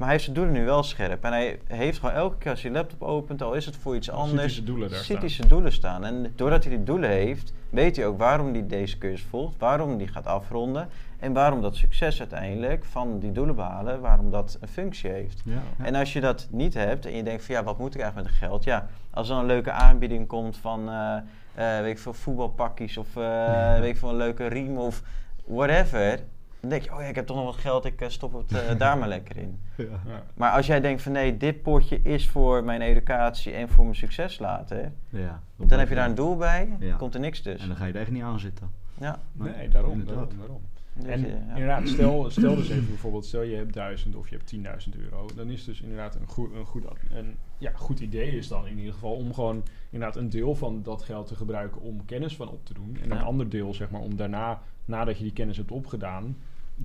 Maar 0.00 0.08
hij 0.08 0.18
heeft 0.18 0.30
zijn 0.30 0.36
doelen 0.36 0.60
nu 0.60 0.64
wel 0.64 0.82
scherp. 0.82 1.24
En 1.24 1.32
hij 1.32 1.58
heeft 1.66 1.98
gewoon 1.98 2.14
elke 2.14 2.36
keer 2.38 2.50
als 2.50 2.62
hij 2.62 2.70
laptop 2.70 3.02
opent, 3.02 3.42
al 3.42 3.54
is 3.54 3.66
het 3.66 3.76
voor 3.76 3.96
iets 3.96 4.06
Dan 4.06 4.16
ziet 4.16 4.24
hij 4.24 4.36
anders, 4.36 4.54
zijn 4.54 4.66
doelen 4.66 4.88
daar 4.88 4.98
ziet 4.98 5.06
staan. 5.06 5.18
hij 5.18 5.28
zijn 5.28 5.48
doelen 5.48 5.72
staan. 5.72 6.04
En 6.04 6.32
doordat 6.36 6.64
hij 6.64 6.76
die 6.76 6.84
doelen 6.84 7.10
heeft, 7.10 7.52
weet 7.70 7.96
hij 7.96 8.06
ook 8.06 8.18
waarom 8.18 8.52
hij 8.52 8.66
deze 8.66 8.98
cursus 8.98 9.26
volgt, 9.30 9.54
waarom 9.58 9.98
hij 9.98 10.06
gaat 10.06 10.26
afronden. 10.26 10.88
En 11.18 11.32
waarom 11.32 11.60
dat 11.62 11.76
succes 11.76 12.18
uiteindelijk 12.18 12.84
van 12.84 13.18
die 13.18 13.32
doelen 13.32 13.54
behalen, 13.54 14.00
waarom 14.00 14.30
dat 14.30 14.58
een 14.60 14.68
functie 14.68 15.10
heeft. 15.10 15.42
Ja. 15.44 15.62
En 15.78 15.94
als 15.94 16.12
je 16.12 16.20
dat 16.20 16.48
niet 16.50 16.74
hebt 16.74 17.06
en 17.06 17.16
je 17.16 17.22
denkt 17.22 17.44
van 17.44 17.54
ja, 17.54 17.64
wat 17.64 17.78
moet 17.78 17.94
ik 17.94 18.00
eigenlijk 18.00 18.30
met 18.30 18.40
het 18.40 18.48
geld? 18.48 18.64
Ja, 18.64 18.88
als 19.10 19.28
er 19.28 19.36
een 19.36 19.46
leuke 19.46 19.72
aanbieding 19.72 20.26
komt 20.26 20.56
van 20.56 20.90
eh, 20.90 21.80
weet 21.80 21.90
ik 21.90 21.98
veel, 21.98 22.12
voetbalpakjes 22.12 22.96
of 22.96 23.16
eh, 23.16 23.78
weet 23.78 23.90
ik 23.90 23.96
veel, 23.96 24.08
een 24.08 24.16
leuke 24.16 24.46
riem 24.46 24.78
of 24.78 25.02
whatever. 25.44 26.18
Dan 26.60 26.70
denk 26.70 26.82
je, 26.82 26.92
oh 26.94 27.00
ja, 27.00 27.06
ik 27.06 27.14
heb 27.14 27.26
toch 27.26 27.36
nog 27.36 27.44
wat 27.44 27.56
geld, 27.56 27.84
ik 27.84 28.00
eh, 28.00 28.08
stop 28.08 28.32
het 28.32 28.52
eh, 28.52 28.78
daar 28.78 28.98
maar 28.98 29.08
lekker 29.08 29.36
in. 29.36 29.60
Ja. 29.76 29.84
Ja. 30.06 30.22
Maar 30.34 30.50
als 30.52 30.66
jij 30.66 30.80
denkt 30.80 31.02
van 31.02 31.12
nee, 31.12 31.36
dit 31.36 31.62
potje 31.62 32.00
is 32.02 32.28
voor 32.28 32.64
mijn 32.64 32.80
educatie 32.82 33.52
en 33.52 33.68
voor 33.68 33.84
mijn 33.84 33.96
succes 33.96 34.38
laten, 34.38 34.94
Ja. 35.08 35.42
dan 35.56 35.78
heb 35.78 35.88
je 35.88 35.94
daar 35.94 36.08
een 36.08 36.14
doel 36.14 36.36
bij, 36.36 36.76
Ja. 36.80 36.96
komt 36.96 37.14
er 37.14 37.20
niks 37.20 37.40
tussen. 37.40 37.62
En 37.62 37.68
dan 37.68 37.76
ga 37.76 37.84
je 37.84 37.92
er 37.92 38.00
echt 38.00 38.10
niet 38.10 38.22
aan 38.22 38.40
zitten. 38.40 38.70
Ja, 38.98 39.18
Nee, 39.32 39.68
daarom, 39.68 39.92
Inderdaad. 39.92 40.16
daarom, 40.30 40.38
daarom. 40.38 40.60
dus, 40.94 41.06
En 41.06 41.24
eh, 41.24 41.30
ja. 41.48 41.54
inderdaad, 41.54 41.88
stel, 41.94 42.30
stel 42.30 42.54
dus 42.56 42.68
even 42.70 42.86
bijvoorbeeld, 42.86 43.24
stel 43.26 43.42
je 43.42 43.56
hebt 43.56 43.72
1000 43.72 44.16
of 44.16 44.28
je 44.28 44.36
hebt 44.36 44.54
10.000 44.94 44.96
euro. 45.02 45.26
Dan 45.36 45.50
is 45.50 45.64
dus 45.64 45.80
inderdaad 45.80 46.14
een 46.14 46.26
goed, 46.26 46.52
een, 46.54 46.64
goed, 46.64 46.84
een 47.12 47.36
ja, 47.58 47.70
goed 47.74 48.00
idee 48.00 48.30
is 48.36 48.48
dan 48.48 48.66
in 48.66 48.78
ieder 48.78 48.92
geval 48.92 49.12
om 49.12 49.34
gewoon 49.34 49.62
inderdaad 49.90 50.16
een 50.16 50.28
deel 50.30 50.54
van 50.54 50.82
dat 50.82 51.02
geld 51.02 51.26
te 51.26 51.34
gebruiken 51.34 51.80
om 51.80 52.04
kennis 52.04 52.36
van 52.36 52.48
op 52.48 52.64
te 52.66 52.74
doen. 52.74 52.98
En 53.02 53.10
een 53.10 53.22
ander 53.22 53.48
deel 53.48 53.74
zeg 53.74 53.90
maar 53.90 54.00
om 54.00 54.16
daarna, 54.16 54.60
nadat 54.84 55.16
je 55.18 55.22
die 55.24 55.32
kennis 55.32 55.56
hebt 55.56 55.70
opgedaan, 55.70 56.36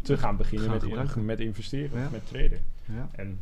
te 0.01 0.17
gaan 0.17 0.37
beginnen 0.37 0.81
Gaan 0.81 1.15
met, 1.15 1.15
met 1.25 1.39
investeren, 1.39 1.99
Ja. 1.99 2.09
met 2.09 2.27
traden. 2.27 2.59
Ja. 2.85 3.09
En 3.11 3.39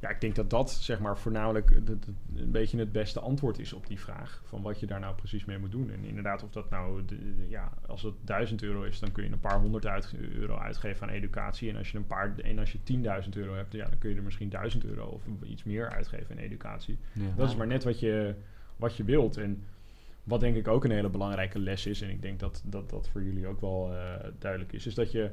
ja, 0.00 0.08
ik 0.08 0.20
denk 0.20 0.34
dat 0.34 0.50
dat 0.50 0.70
zeg 0.70 0.98
maar 1.00 1.18
voornamelijk 1.18 1.70
het- 1.84 2.06
een 2.36 2.50
beetje 2.50 2.78
het 2.78 2.92
beste 2.92 3.20
antwoord 3.20 3.58
is 3.58 3.72
op 3.72 3.86
die 3.86 4.00
vraag. 4.00 4.40
Van 4.44 4.62
wat 4.62 4.80
je 4.80 4.86
daar 4.86 5.00
nou 5.00 5.14
precies 5.14 5.44
mee 5.44 5.58
moet 5.58 5.70
doen. 5.70 5.90
En 5.90 6.04
inderdaad, 6.04 6.42
of 6.42 6.50
dat 6.50 6.70
nou, 6.70 7.04
de- 7.04 7.46
ja, 7.48 7.72
als 7.86 8.02
het 8.02 8.14
1000 8.24 8.62
euro 8.62 8.82
is, 8.82 8.98
dan 8.98 9.12
kun 9.12 9.24
je 9.24 9.30
een 9.32 9.40
paar 9.40 9.60
honderd 9.60 9.86
uit, 9.86 10.14
euro 10.32 10.56
uitgeven 10.58 11.06
aan 11.08 11.12
educatie. 11.14 11.70
En 11.70 11.76
als 11.76 11.90
je 11.90 11.96
een 11.98 12.06
paar, 12.06 12.38
en 12.38 12.58
als 12.58 12.72
je 12.72 12.82
10.000 12.82 13.36
euro 13.36 13.54
hebt, 13.54 13.72
ja, 13.72 13.88
dan 13.88 13.98
kun 13.98 14.10
je 14.10 14.16
er 14.16 14.22
misschien 14.22 14.48
1000 14.48 14.84
euro 14.84 15.04
of 15.06 15.22
iets 15.44 15.64
meer 15.64 15.90
uitgeven 15.90 16.30
aan 16.36 16.42
educatie. 16.42 16.98
Ja. 17.12 17.22
Dat 17.36 17.48
is 17.48 17.56
maar 17.56 17.66
net 17.66 17.84
wat 17.84 18.00
je, 18.00 18.34
wat 18.76 18.96
je 18.96 19.04
wilt. 19.04 19.36
En 19.36 19.62
wat 20.24 20.40
denk 20.40 20.56
ik 20.56 20.68
ook 20.68 20.84
een 20.84 20.90
hele 20.90 21.08
belangrijke 21.08 21.58
les 21.58 21.86
is, 21.86 22.00
en 22.00 22.10
ik 22.10 22.22
denk 22.22 22.40
dat 22.40 22.62
dat, 22.66 22.90
dat 22.90 23.08
voor 23.08 23.22
jullie 23.22 23.46
ook 23.46 23.60
wel 23.60 23.94
eh, 23.94 24.28
duidelijk 24.38 24.72
is, 24.72 24.86
is 24.86 24.94
dat 24.94 25.12
je 25.12 25.30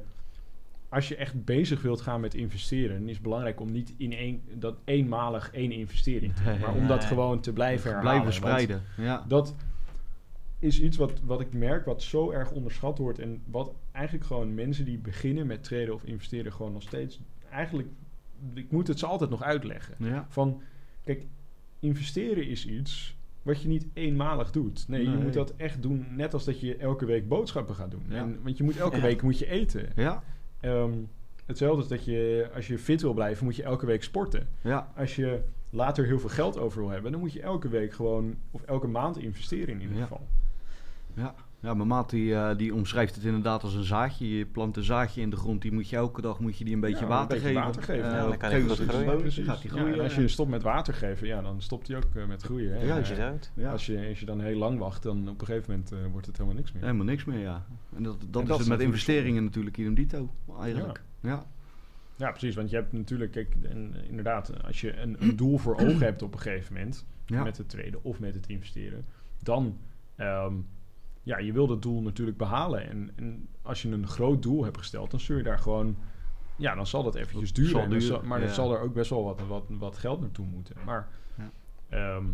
als 0.93 1.07
je 1.07 1.15
echt 1.15 1.45
bezig 1.45 1.81
wilt 1.81 2.01
gaan 2.01 2.21
met 2.21 2.33
investeren, 2.33 3.07
is 3.07 3.13
het 3.13 3.23
belangrijk 3.23 3.59
om 3.59 3.71
niet 3.71 3.93
in 3.97 4.13
één, 4.13 4.41
dat 4.53 4.77
eenmalig 4.85 5.51
één 5.51 5.71
investering 5.71 6.35
te 6.35 6.43
doen, 6.43 6.59
maar 6.59 6.75
om 6.75 6.87
dat 6.87 7.05
gewoon 7.05 7.39
te 7.39 7.53
blijven 7.53 7.91
herhalen. 7.91 8.11
Blijven 8.11 8.33
spreiden. 8.33 8.81
Ja. 8.97 9.25
Dat, 9.27 9.55
is 10.63 10.81
iets 10.81 10.97
wat, 10.97 11.21
wat 11.23 11.41
ik 11.41 11.53
merk 11.53 11.85
wat 11.85 12.01
zo 12.01 12.31
erg 12.31 12.51
onderschat 12.51 12.97
wordt. 12.97 13.19
En 13.19 13.41
wat 13.45 13.73
eigenlijk 13.91 14.25
gewoon 14.25 14.53
mensen 14.53 14.85
die 14.85 14.97
beginnen 14.97 15.47
met 15.47 15.63
traden 15.63 15.93
of 15.93 16.03
investeren 16.03 16.53
gewoon 16.53 16.73
nog 16.73 16.81
steeds... 16.81 17.19
Eigenlijk, 17.49 17.87
ik 18.53 18.71
moet 18.71 18.87
het 18.87 18.99
ze 18.99 19.05
altijd 19.05 19.29
nog 19.29 19.43
uitleggen. 19.43 19.95
Ja. 19.97 20.25
Van, 20.29 20.61
kijk, 21.03 21.25
investeren 21.79 22.47
is 22.47 22.67
iets 22.67 23.15
wat 23.41 23.61
je 23.61 23.67
niet 23.67 23.85
eenmalig 23.93 24.51
doet. 24.51 24.87
Nee, 24.87 25.09
je 25.09 25.17
moet 25.17 25.33
dat 25.33 25.53
echt 25.55 25.81
doen 25.81 26.05
net 26.09 26.33
als 26.33 26.45
dat 26.45 26.59
je 26.59 26.77
elke 26.77 27.05
week 27.05 27.27
boodschappen 27.27 27.75
gaat 27.75 27.91
doen. 27.91 28.03
Ja. 28.09 28.15
En, 28.15 28.39
want 28.43 28.57
je 28.57 28.63
moet 28.63 28.77
elke 28.77 28.95
Ja. 28.95 29.01
week 29.01 29.21
moet 29.21 29.39
je 29.39 29.49
eten. 29.49 29.89
Ja. 29.95 30.23
Ehm, 30.63 30.91
hetzelfde 31.45 31.81
is 31.83 31.87
dat 31.87 32.05
je, 32.05 32.49
als 32.55 32.67
je 32.67 32.79
fit 32.79 33.01
wil 33.01 33.13
blijven, 33.13 33.45
moet 33.45 33.55
je 33.55 33.63
elke 33.63 33.85
week 33.85 34.03
sporten. 34.03 34.47
Ja. 34.61 34.91
Als 34.97 35.15
je 35.15 35.41
later 35.69 36.05
heel 36.05 36.19
veel 36.19 36.29
geld 36.29 36.57
over 36.57 36.81
wil 36.81 36.89
hebben, 36.89 37.11
dan 37.11 37.19
moet 37.21 37.33
je 37.33 37.41
elke 37.41 37.67
week 37.69 37.93
gewoon, 37.93 38.35
of 38.51 38.61
elke 38.61 38.87
maand 38.87 39.17
investeren 39.17 39.73
in 39.73 39.81
ieder 39.81 39.95
Ja. 39.97 40.01
geval. 40.03 40.27
Ja. 41.13 41.35
Ja, 41.63 41.73
mijn 41.73 41.87
maat 41.87 42.09
die, 42.09 42.33
eh, 42.35 42.57
die 42.57 42.73
omschrijft 42.73 43.15
het 43.15 43.23
inderdaad 43.23 43.63
als 43.63 43.73
een 43.73 43.83
zaadje. 43.83 44.37
Je 44.37 44.45
plant 44.45 44.77
een 44.77 44.83
zaadje 44.83 45.21
in 45.21 45.29
de 45.29 45.35
grond, 45.35 45.61
die 45.61 45.71
moet 45.71 45.89
je 45.89 45.95
elke 45.95 46.21
dag 46.21 46.39
moet 46.39 46.57
je 46.57 46.63
die 46.63 46.73
een 46.73 46.79
beetje 46.79 46.95
Ja, 46.97 47.01
een 47.03 47.07
water 47.09 47.27
beetje 47.27 47.47
geven. 47.47 47.61
water 47.61 47.83
geven. 47.83 48.05
Eh, 48.05 48.11
Ja, 48.11 48.27
dan 48.27 48.37
kan 48.37 48.49
hij 48.49 48.61
groeien. 48.61 49.31
gaat 49.31 49.61
Ja, 49.61 49.69
groeien. 49.69 49.93
en 49.93 49.99
als 49.99 50.15
je 50.15 50.27
stopt 50.27 50.49
met 50.49 50.61
water 50.61 50.93
geven, 50.93 51.27
ja, 51.27 51.41
dan 51.41 51.61
stopt 51.61 51.87
hij 51.87 51.97
ook 51.97 52.15
eh, 52.15 52.25
met 52.27 52.41
groeien. 52.41 52.71
Hè? 52.79 52.83
Ja, 52.85 52.97
En, 52.97 53.05
Ziet 53.05 53.17
eh, 53.17 53.23
uit. 53.23 53.51
ja. 53.53 53.71
als, 53.71 53.85
je, 53.85 54.05
als 54.09 54.19
je 54.19 54.25
dan 54.25 54.41
heel 54.41 54.57
lang 54.57 54.79
wacht, 54.79 55.03
dan 55.03 55.29
op 55.29 55.39
een 55.41 55.45
gegeven 55.47 55.71
moment 55.71 56.11
wordt 56.11 56.27
het 56.27 56.37
helemaal 56.37 56.57
niks 56.57 56.71
meer. 56.71 56.81
Helemaal 56.83 57.05
niks 57.05 57.25
meer, 57.25 57.39
ja. 57.39 57.65
En 57.95 58.03
dat, 58.03 58.15
dat 58.29 58.47
dat 58.47 58.59
is 58.59 58.65
het 58.67 58.77
met 58.77 58.85
investeringen 58.87 59.43
natuurlijk 59.43 59.77
idem 59.77 59.93
dito, 59.93 60.29
eigenlijk. 60.61 61.01
Ja. 61.19 61.45
Ja, 62.15 62.29
precies. 62.31 62.55
Want 62.55 62.69
je 62.69 62.75
hebt 62.75 62.91
natuurlijk, 62.93 63.31
kijk, 63.31 63.55
en, 63.69 63.95
inderdaad, 64.09 64.63
als 64.63 64.81
je 64.81 64.97
een, 64.97 65.15
een 65.19 65.35
doel 65.35 65.57
voor 65.57 65.75
ogen 65.75 65.99
hebt 65.99 66.21
op 66.21 66.33
een 66.33 66.39
gegeven 66.39 66.73
moment, 66.73 67.05
Ja. 67.25 67.43
met 67.43 67.57
het 67.57 67.69
traden 67.69 68.03
of 68.03 68.19
met 68.19 68.33
het 68.35 68.47
investeren, 68.47 69.05
dan, 69.39 69.77
ehm, 70.15 70.53
ja, 71.23 71.37
je 71.37 71.51
wil 71.53 71.67
dat 71.67 71.81
doel 71.81 72.01
natuurlijk 72.01 72.37
behalen. 72.37 72.89
En, 72.89 73.11
en 73.15 73.47
als 73.61 73.81
je 73.81 73.89
een 73.91 74.07
groot 74.07 74.41
doel 74.43 74.63
hebt 74.63 74.77
gesteld, 74.77 75.11
dan 75.11 75.19
zul 75.19 75.37
je 75.37 75.43
daar 75.43 75.59
gewoon, 75.59 75.97
ja, 76.55 76.75
dan 76.75 76.87
zal 76.87 77.03
dat 77.03 77.15
eventjes 77.15 77.53
duren. 77.53 78.01
Zal- 78.01 78.21
maar 78.23 78.39
ja. 78.39 78.45
dan 78.45 78.53
zal 78.53 78.73
er 78.73 78.79
ook 78.79 78.93
best 78.93 79.09
wel 79.09 79.23
wat, 79.23 79.41
wat, 79.47 79.63
wat 79.69 79.97
geld 79.97 80.21
naartoe 80.21 80.45
moeten. 80.45 80.75
Maar 80.85 81.07
Ja. 81.37 81.51
ehm, 81.89 82.25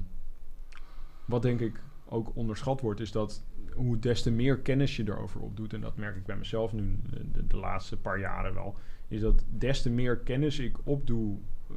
wat 1.25 1.41
denk 1.41 1.59
ik 1.59 1.81
ook 2.05 2.31
onderschat 2.35 2.81
wordt, 2.81 2.99
is 2.99 3.11
dat 3.11 3.43
hoe 3.73 3.99
des 3.99 4.21
te 4.21 4.31
meer 4.31 4.57
kennis 4.59 4.95
je 4.95 5.03
erover 5.07 5.41
opdoet, 5.41 5.73
en 5.73 5.81
dat 5.81 5.95
merk 5.97 6.15
ik 6.15 6.25
bij 6.25 6.37
mezelf 6.37 6.73
nu 6.73 6.99
de, 7.09 7.31
de, 7.31 7.47
de 7.47 7.57
laatste 7.57 7.97
paar 7.97 8.19
jaren 8.19 8.53
wel, 8.53 8.75
is 9.07 9.21
dat 9.21 9.43
des 9.49 9.81
te 9.81 9.89
meer 9.89 10.17
kennis 10.17 10.59
ik 10.59 10.77
opdoe 10.83 11.37
eh, 11.69 11.75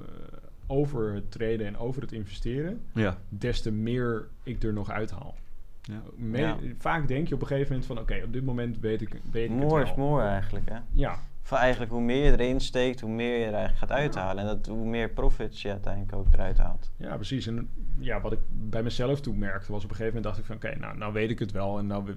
over 0.67 1.15
het 1.15 1.31
traden 1.31 1.67
en 1.67 1.77
over 1.77 2.03
het 2.03 2.13
investeren, 2.13 2.81
Ja. 2.95 3.19
des 3.29 3.61
te 3.63 3.71
meer 3.71 4.29
ik 4.43 4.63
er 4.63 4.73
nog 4.73 4.91
uithaal. 4.91 5.35
Ja. 5.83 6.03
Me- 6.17 6.39
Ja. 6.39 6.57
Vaak 6.79 7.09
denk 7.09 7.29
je 7.29 7.35
op 7.35 7.41
een 7.41 7.47
gegeven 7.47 7.69
moment 7.71 7.87
van, 7.87 7.99
oké, 7.99 8.21
op 8.25 8.33
dit 8.33 8.45
moment 8.45 8.79
weet 8.81 9.01
ik, 9.01 9.21
weet 9.31 9.45
ik 9.51 9.57
More 9.57 9.79
het 9.79 9.89
is 9.89 9.95
wel. 9.97 10.07
more 10.07 10.23
eigenlijk, 10.25 10.69
hè? 10.69 10.77
Ja, 10.93 11.19
Voor 11.43 11.59
eigenlijk 11.59 11.93
hoe 11.93 12.01
meer 12.01 12.25
je 12.25 12.31
erin 12.33 12.61
steekt, 12.61 13.01
hoe 13.01 13.11
meer 13.11 13.39
je 13.39 13.45
er 13.45 13.55
eigenlijk 13.55 13.79
gaat 13.79 13.93
uithalen. 13.99 14.39
En 14.49 14.57
dat, 14.57 14.67
hoe 14.67 14.87
meer 14.87 15.11
profits 15.11 15.63
je 15.63 15.71
uiteindelijk 15.71 16.15
ook 16.15 16.27
eruit 16.33 16.59
haalt. 16.59 16.91
ja, 16.97 17.15
precies. 17.17 17.47
En 17.47 17.69
ja, 17.99 18.21
wat 18.21 18.33
ik 18.33 18.39
bij 18.51 18.83
mezelf 18.83 19.21
toen 19.21 19.39
merkte, 19.39 19.73
was 19.73 19.85
op 19.85 19.91
een 19.91 19.97
gegeven 19.97 20.15
moment 20.23 20.25
dacht 20.25 20.39
ik 20.39 20.45
van, 20.45 20.57
oké, 20.57 20.79
nou, 20.79 20.99
nou 20.99 21.13
weet 21.13 21.31
ik 21.31 21.39
het 21.39 21.53
wel 21.53 21.79
en 21.79 21.87
nou 21.87 22.15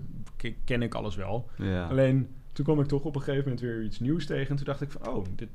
ken 0.65 0.81
ik 0.81 0.93
alles 0.93 1.15
wel. 1.15 1.50
Ja. 1.57 1.88
Alleen, 1.88 2.29
toen 2.51 2.65
kwam 2.65 2.79
ik 2.79 2.88
toch 2.88 3.03
op 3.03 3.15
een 3.15 3.22
gegeven 3.22 3.43
moment 3.43 3.62
weer 3.62 3.84
iets 3.84 4.00
nieuws 4.00 4.25
tegen 4.25 4.50
en 4.50 4.55
toen 4.55 4.65
dacht 4.65 4.81
ik 4.81 4.91
van, 4.91 5.07
oh, 5.07 5.25
dit 5.36 5.50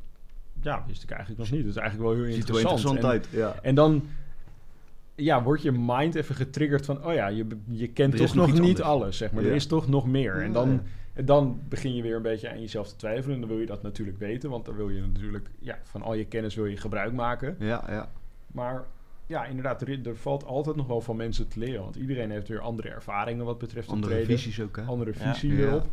ja, 0.62 0.84
wist 0.86 1.02
ik 1.02 1.10
eigenlijk 1.10 1.40
nog 1.40 1.50
niet. 1.50 1.60
Dat 1.60 1.70
is 1.70 1.80
eigenlijk 1.80 2.10
wel 2.10 2.24
heel 2.24 2.32
Ziet 2.32 2.48
er 2.48 2.54
interessant. 2.54 2.78
interessant 2.78 3.04
En- 3.04 3.10
uit. 3.10 3.54
Ja. 3.54 3.62
En 3.62 3.74
dan 3.74 4.02
ja, 5.22 5.42
wordt 5.42 5.62
je 5.62 5.72
mind 5.72 6.14
even 6.14 6.34
getriggerd 6.34 6.84
van... 6.84 7.04
oh 7.04 7.14
ja, 7.14 7.26
je, 7.26 7.46
je 7.68 7.88
kent 7.88 8.16
toch 8.16 8.34
nog 8.34 8.46
niet 8.52 8.60
anders. 8.60 8.80
alles, 8.80 9.16
zeg 9.16 9.32
maar. 9.32 9.42
Ja. 9.42 9.48
Er 9.48 9.54
is 9.54 9.66
toch 9.66 9.88
nog 9.88 10.06
meer. 10.06 10.42
En 10.42 10.52
dan, 10.52 10.80
en 11.12 11.24
dan 11.24 11.60
begin 11.68 11.94
je 11.94 12.02
weer 12.02 12.16
een 12.16 12.22
beetje 12.22 12.50
aan 12.50 12.60
jezelf 12.60 12.88
te 12.88 12.96
twijfelen. 12.96 13.34
En 13.34 13.40
dan 13.40 13.48
wil 13.50 13.58
je 13.58 13.66
dat 13.66 13.82
natuurlijk 13.82 14.18
weten. 14.18 14.50
Want 14.50 14.64
dan 14.64 14.76
wil 14.76 14.88
je 14.88 15.00
natuurlijk... 15.00 15.50
Ja, 15.58 15.78
van 15.82 16.02
al 16.02 16.14
je 16.14 16.24
kennis 16.24 16.54
wil 16.54 16.66
je 16.66 16.76
gebruik 16.76 17.12
maken. 17.12 17.56
Ja, 17.58 17.84
ja. 17.88 18.10
Maar 18.46 18.84
ja, 19.26 19.44
inderdaad, 19.46 19.82
er, 19.82 20.06
er 20.06 20.16
valt 20.16 20.44
altijd 20.44 20.76
nog 20.76 20.86
wel 20.86 21.00
van 21.00 21.16
mensen 21.16 21.48
te 21.48 21.58
leren. 21.58 21.82
Want 21.82 21.96
iedereen 21.96 22.30
heeft 22.30 22.48
weer 22.48 22.60
andere 22.60 22.88
ervaringen 22.88 23.44
wat 23.44 23.58
betreft 23.58 23.86
het 23.86 23.94
Andere 23.94 24.12
traden. 24.18 24.38
visies 24.38 24.60
ook, 24.60 24.76
hè? 24.76 24.82
Andere 24.82 25.12
visie 25.14 25.56
Ja. 25.56 25.66
erop. 25.66 25.86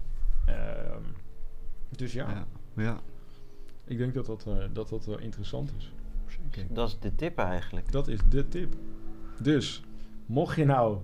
Ehm, 0.46 1.02
dus 1.96 2.14
ja, 2.14 2.28
Ja. 2.30 2.46
Ja. 2.84 3.00
ik 3.86 3.98
denk 3.98 4.14
dat 4.14 4.26
dat, 4.26 4.46
eh, 4.48 4.54
dat, 4.74 4.90
dat 4.90 5.06
wel 5.06 5.20
interessant 5.20 5.74
is. 5.78 5.92
Zeker. 6.28 6.74
Dat 6.74 6.88
is 6.88 6.98
de 7.00 7.16
tip 7.16 7.38
eigenlijk. 7.38 7.92
Dat 7.92 8.08
is 8.08 8.20
de 8.30 8.48
tip. 8.48 8.74
Dus, 9.38 9.84
mocht 10.26 10.56
je 10.56 10.66
nou 10.66 10.98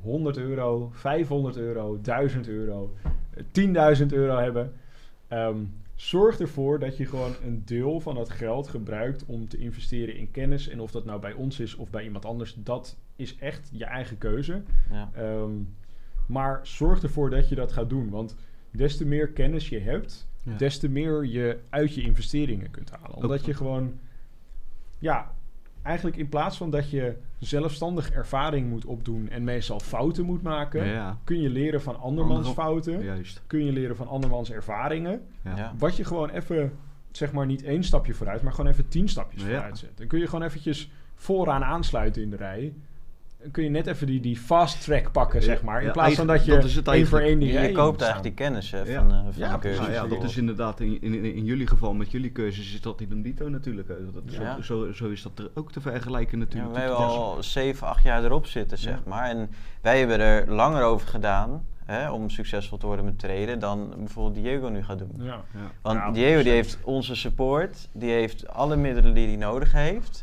100 0.00 0.36
euro, 0.36 0.90
500 0.92 1.56
euro, 1.56 2.00
1000 2.00 2.48
euro, 2.48 2.94
eh, 3.30 3.42
10.000 3.52 4.12
euro 4.12 4.36
hebben, 4.38 4.72
ehm, 5.28 5.64
zorg 5.94 6.40
ervoor 6.40 6.78
dat 6.78 6.96
je 6.96 7.06
gewoon 7.06 7.34
een 7.44 7.62
deel 7.64 8.00
van 8.00 8.14
dat 8.14 8.30
geld 8.30 8.68
gebruikt 8.68 9.24
om 9.26 9.48
te 9.48 9.58
investeren 9.58 10.16
in 10.16 10.30
kennis. 10.30 10.68
En 10.68 10.80
of 10.80 10.90
dat 10.90 11.04
nou 11.04 11.20
bij 11.20 11.32
ons 11.32 11.60
is 11.60 11.74
of 11.74 11.90
bij 11.90 12.04
iemand 12.04 12.24
anders, 12.24 12.54
dat 12.58 12.96
is 13.16 13.36
echt 13.38 13.68
je 13.72 13.84
eigen 13.84 14.18
keuze. 14.18 14.62
Ja. 14.90 15.10
Ehm, 15.14 15.50
maar 16.26 16.60
zorg 16.62 17.02
ervoor 17.02 17.30
dat 17.30 17.48
je 17.48 17.54
dat 17.54 17.72
gaat 17.72 17.88
doen. 17.88 18.10
Want 18.10 18.36
des 18.70 18.96
te 18.96 19.06
meer 19.06 19.28
kennis 19.28 19.68
je 19.68 19.78
hebt, 19.80 20.28
Ja. 20.42 20.56
des 20.56 20.78
te 20.78 20.88
meer 20.88 21.24
je 21.26 21.58
uit 21.68 21.94
je 21.94 22.02
investeringen 22.02 22.70
kunt 22.70 22.90
halen. 22.90 23.16
Omdat 23.16 23.44
je 23.44 23.54
gewoon, 23.54 23.98
ja, 24.98 25.34
eigenlijk 25.86 26.16
in 26.16 26.28
plaats 26.28 26.56
van 26.56 26.70
dat 26.70 26.90
je 26.90 27.16
zelfstandig 27.38 28.10
ervaring 28.10 28.68
moet 28.68 28.84
opdoen 28.84 29.28
en 29.30 29.44
meestal 29.44 29.80
fouten 29.80 30.24
moet 30.24 30.42
maken, 30.42 30.86
Ja. 30.86 31.18
kun 31.24 31.40
je 31.40 31.48
leren 31.50 31.82
van 31.82 32.00
andermans 32.00 32.46
Andere- 32.46 32.54
fouten, 32.62 33.02
Juist. 33.04 33.42
kun 33.46 33.64
je 33.64 33.72
leren 33.72 33.96
van 33.96 34.08
andermans 34.08 34.50
ervaringen. 34.50 35.22
Ja. 35.44 35.56
Ja. 35.56 35.72
Wat 35.78 35.96
je 35.96 36.04
gewoon 36.04 36.30
even, 36.30 36.72
zeg 37.10 37.32
maar 37.32 37.46
niet 37.46 37.62
één 37.62 37.84
stapje 37.84 38.14
vooruit, 38.14 38.42
maar 38.42 38.52
gewoon 38.52 38.70
even 38.70 38.88
tien 38.88 39.08
stapjes 39.08 39.42
Ja. 39.42 39.48
vooruit 39.48 39.78
zet. 39.78 39.90
Dan 39.98 40.06
kun 40.06 40.18
je 40.18 40.26
gewoon 40.26 40.44
eventjes 40.44 40.90
vooraan 41.14 41.64
aansluiten 41.64 42.22
in 42.22 42.30
de 42.30 42.36
rij. 42.36 42.72
Dan 43.46 43.54
kun 43.54 43.64
je 43.64 43.70
net 43.70 43.86
even 43.86 44.06
die, 44.06 44.20
die 44.20 44.36
fast 44.36 44.84
track 44.84 45.12
pakken, 45.12 45.42
zeg 45.42 45.62
maar. 45.62 45.80
In 45.80 45.86
Ja, 45.86 45.92
plaats 45.92 46.14
van 46.14 46.26
dat 46.26 46.44
je 46.44 46.80
dat 46.82 46.94
één 46.94 47.06
voor 47.06 47.18
één 47.20 47.38
die 47.38 47.52
Je, 47.52 47.72
koopt 47.72 48.00
eigenlijk 48.02 48.36
die 48.36 48.46
kennis 48.46 48.70
hè, 48.70 48.86
van, 48.86 49.10
eh, 49.12 49.18
van 49.18 49.32
Ja, 49.34 49.52
de 49.52 49.58
cursus. 49.58 49.78
Nou 49.80 49.92
ja, 49.92 50.06
dat 50.06 50.22
is 50.22 50.36
inderdaad 50.36 50.80
in, 50.80 51.02
in, 51.02 51.34
in 51.34 51.44
jullie 51.44 51.66
geval 51.66 51.94
met 51.94 52.10
jullie 52.10 52.30
keuzes 52.30 52.74
is 52.74 52.80
dat 52.80 53.00
idem 53.00 53.22
dito 53.22 53.48
natuurlijk. 53.48 53.88
Dat, 53.88 54.22
zo, 54.26 54.42
Ja. 54.42 54.62
zo, 54.62 54.92
zo 54.92 55.08
is 55.08 55.22
dat 55.22 55.38
er 55.38 55.50
ook 55.54 55.72
te 55.72 55.80
vergelijken 55.80 56.38
Ja, 56.38 56.44
natuurlijk. 56.44 56.72
wij 56.72 56.82
hebben 56.82 57.00
al 57.00 57.36
7, 57.42 57.86
8 57.86 58.02
jaar 58.04 58.24
erop 58.24 58.46
zitten, 58.46 58.78
zeg 58.78 58.94
Ja. 58.94 59.00
maar. 59.06 59.28
En 59.30 59.50
wij 59.80 59.98
hebben 59.98 60.20
er 60.20 60.50
langer 60.52 60.82
over 60.82 61.08
gedaan 61.08 61.66
hè, 61.84 62.10
om 62.10 62.30
succesvol 62.30 62.78
te 62.78 62.86
worden 62.86 63.04
met 63.04 63.18
traden 63.18 63.58
dan 63.58 63.92
bijvoorbeeld 63.98 64.44
Diego 64.44 64.68
nu 64.68 64.82
gaat 64.84 64.98
doen. 64.98 65.12
Ja. 65.18 65.24
Ja. 65.24 65.40
Want 65.82 65.98
Ja, 65.98 66.10
Diego 66.10 66.42
die 66.42 66.52
100%. 66.52 66.54
heeft 66.54 66.78
onze 66.82 67.14
support, 67.14 67.88
die 67.92 68.10
heeft 68.10 68.48
alle 68.48 68.76
middelen 68.76 69.14
die 69.14 69.26
hij 69.26 69.36
nodig 69.36 69.72
heeft. 69.72 70.22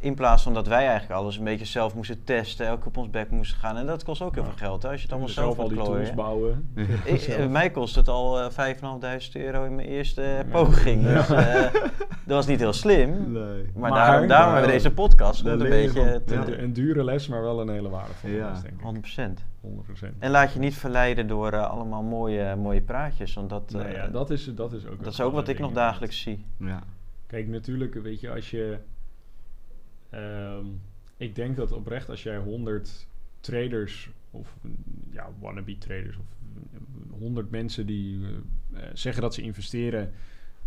In 0.00 0.14
plaats 0.14 0.42
van 0.42 0.54
dat 0.54 0.66
wij 0.66 0.86
eigenlijk 0.86 1.20
alles 1.20 1.36
een 1.38 1.44
beetje 1.44 1.64
zelf 1.64 1.94
moesten 1.94 2.24
testen, 2.24 2.66
elke 2.66 2.86
op 2.86 2.96
ons 2.96 3.10
bek 3.10 3.30
moesten 3.30 3.58
gaan. 3.58 3.76
En 3.76 3.86
dat 3.86 4.04
kost 4.04 4.22
ook 4.22 4.34
heel 4.34 4.42
Ja. 4.44 4.48
veel 4.48 4.58
geld, 4.58 4.82
hè, 4.82 4.88
als 4.88 4.96
je 4.96 5.02
het 5.02 5.10
allemaal 5.12 5.30
zelf, 5.30 5.46
zelf 5.46 5.58
al 5.58 5.64
moet 5.64 5.72
die 5.74 5.82
klooien. 5.84 6.02
tools 6.04 6.16
bouwen. 6.16 6.70
Ik, 7.04 7.20
eh, 7.22 7.46
mij 7.46 7.70
kost 7.70 7.94
het 7.94 8.08
al 8.08 8.40
eh 8.40 8.50
5.500 8.50 9.36
euro 9.36 9.64
in 9.64 9.74
mijn 9.74 9.88
eerste 9.88 10.22
eh, 10.22 10.50
poging. 10.50 11.02
Ja. 11.02 11.14
Dus 11.14 11.28
eh, 11.30 11.62
dat 12.02 12.36
was 12.36 12.46
niet 12.46 12.58
heel 12.58 12.72
slim. 12.72 13.32
Nee. 13.32 13.42
Maar, 13.74 13.90
Maar- 13.90 13.90
daarom, 13.90 14.28
daarom 14.28 14.52
hebben 14.52 14.70
we 14.70 14.76
deze 14.76 14.92
podcast. 14.92 15.40
Om 15.42 15.48
een 15.48 15.58
beetje 15.58 16.10
van. 16.10 16.24
te, 16.24 16.34
Ja. 16.34 16.58
Een, 16.58 16.72
dure 16.72 17.04
les, 17.04 17.28
maar 17.28 17.42
wel 17.42 17.60
een 17.60 17.68
hele 17.68 17.88
waardevolle 17.88 18.34
Ja. 18.34 18.50
les, 18.50 18.60
denk 18.62 18.74
ik. 18.74 18.80
100%. 18.80 19.44
100%. 19.60 20.14
En 20.18 20.30
laat 20.30 20.52
je 20.52 20.58
niet 20.58 20.74
verleiden 20.74 21.26
door 21.26 21.52
eh, 21.52 21.70
allemaal 21.70 22.02
mooie, 22.02 22.56
mooie 22.56 22.80
praatjes. 22.80 23.34
Want 23.34 23.50
dat, 23.50 23.70
Nou 23.70 23.84
eh, 23.84 23.92
ja, 23.94 24.06
dat 24.06 24.30
is, 24.30 24.54
dat 24.54 24.72
is 24.72 24.86
ook, 24.86 25.04
dat 25.04 25.12
is 25.12 25.20
ook 25.20 25.32
wat 25.32 25.48
ik 25.48 25.58
nog 25.58 25.72
dagelijks 25.72 26.20
zie. 26.20 26.44
Ja. 26.58 26.82
Kijk, 27.26 27.48
natuurlijk, 27.48 27.94
weet 27.94 28.20
je, 28.20 28.30
als 28.30 28.50
je... 28.50 28.78
ehm, 30.10 30.66
ik 31.16 31.34
denk 31.34 31.56
dat 31.56 31.72
oprecht 31.72 32.08
als 32.08 32.22
jij 32.22 32.36
100 32.36 33.06
traders 33.40 34.10
of 34.30 34.56
ja, 35.10 35.30
wannabe 35.40 35.78
traders 35.78 36.16
of 36.16 36.24
mm, 36.40 37.20
100 37.20 37.50
mensen 37.50 37.86
die 37.86 38.20
eh, 38.24 38.30
eh, 38.82 38.90
zeggen 38.92 39.22
dat 39.22 39.34
ze 39.34 39.42
investeren 39.42 40.12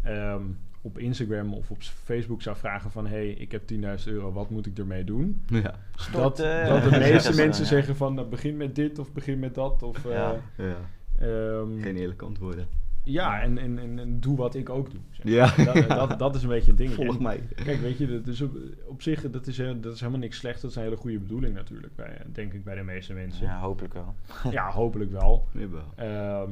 ehm, 0.02 0.44
op 0.82 0.98
Instagram 0.98 1.54
of 1.54 1.72
op 1.72 1.82
Facebook 1.82 2.42
zou 2.42 2.58
vragen 2.58 2.92
van... 2.92 3.08
hey, 3.08 3.30
ik 3.30 3.52
heb 3.52 3.62
10.000 3.74 3.80
euro, 4.06 4.32
wat 4.32 4.50
moet 4.50 4.66
ik 4.66 4.78
ermee 4.78 5.04
doen? 5.04 5.42
Ja. 5.48 5.80
Dat, 6.12 6.40
eh, 6.40 6.68
dat 6.68 6.84
de 6.84 6.98
meeste 7.10 7.36
mensen 7.36 7.64
ja. 7.64 7.70
zeggen 7.70 7.96
van 7.96 8.14
nou, 8.14 8.28
begin 8.28 8.58
met 8.58 8.76
dit 8.76 9.00
of 9.00 9.14
begin 9.14 9.40
met 9.40 9.56
dat. 9.56 9.84
Of, 9.84 10.06
eh, 10.06 10.12
Ja. 10.12 10.36
ja. 10.58 10.76
ehm, 11.20 11.82
Geen 11.82 11.98
eerlijke 11.98 12.26
antwoorden. 12.26 12.68
Ja, 13.04 13.42
en, 13.42 13.58
en, 13.58 13.80
en, 13.80 14.00
en 14.00 14.20
doe 14.20 14.38
wat 14.38 14.56
ik 14.56 14.70
ook 14.70 14.92
doe. 14.92 15.00
zeg. 15.12 15.26
Ja. 15.26 15.74
Dat, 15.74 15.90
dat, 15.90 16.20
dat 16.20 16.36
is 16.36 16.44
een 16.44 16.50
beetje 16.50 16.72
het 16.72 16.78
ding. 16.78 16.94
Volg 16.94 17.20
mij. 17.20 17.48
Kijk, 17.56 17.80
weet 17.80 17.98
je, 17.98 18.08
dat 18.08 18.28
is 18.28 18.42
op, 18.42 18.58
op 18.86 19.02
zich 19.02 19.30
dat 19.32 19.48
is, 19.48 19.58
he- 19.58 19.80
dat 19.80 19.94
is 19.94 20.00
helemaal 20.00 20.22
niks 20.22 20.38
slechts. 20.38 20.62
Dat 20.62 20.72
is 20.72 20.76
een 20.78 20.84
hele 20.84 20.96
goede 20.96 21.20
bedoeling 21.20 21.54
natuurlijk, 21.54 21.96
bij, 21.96 22.22
denk 22.32 22.54
ik, 22.54 22.64
bij 22.64 22.76
de 22.76 22.84
meeste 22.84 23.14
mensen. 23.14 23.46
Ja, 23.46 23.60
hopelijk 23.60 23.94
wel. 23.94 24.16
Ja, 24.52 24.72
hopelijk 24.72 25.12
wel. 25.12 25.48
Ehm, 25.96 26.50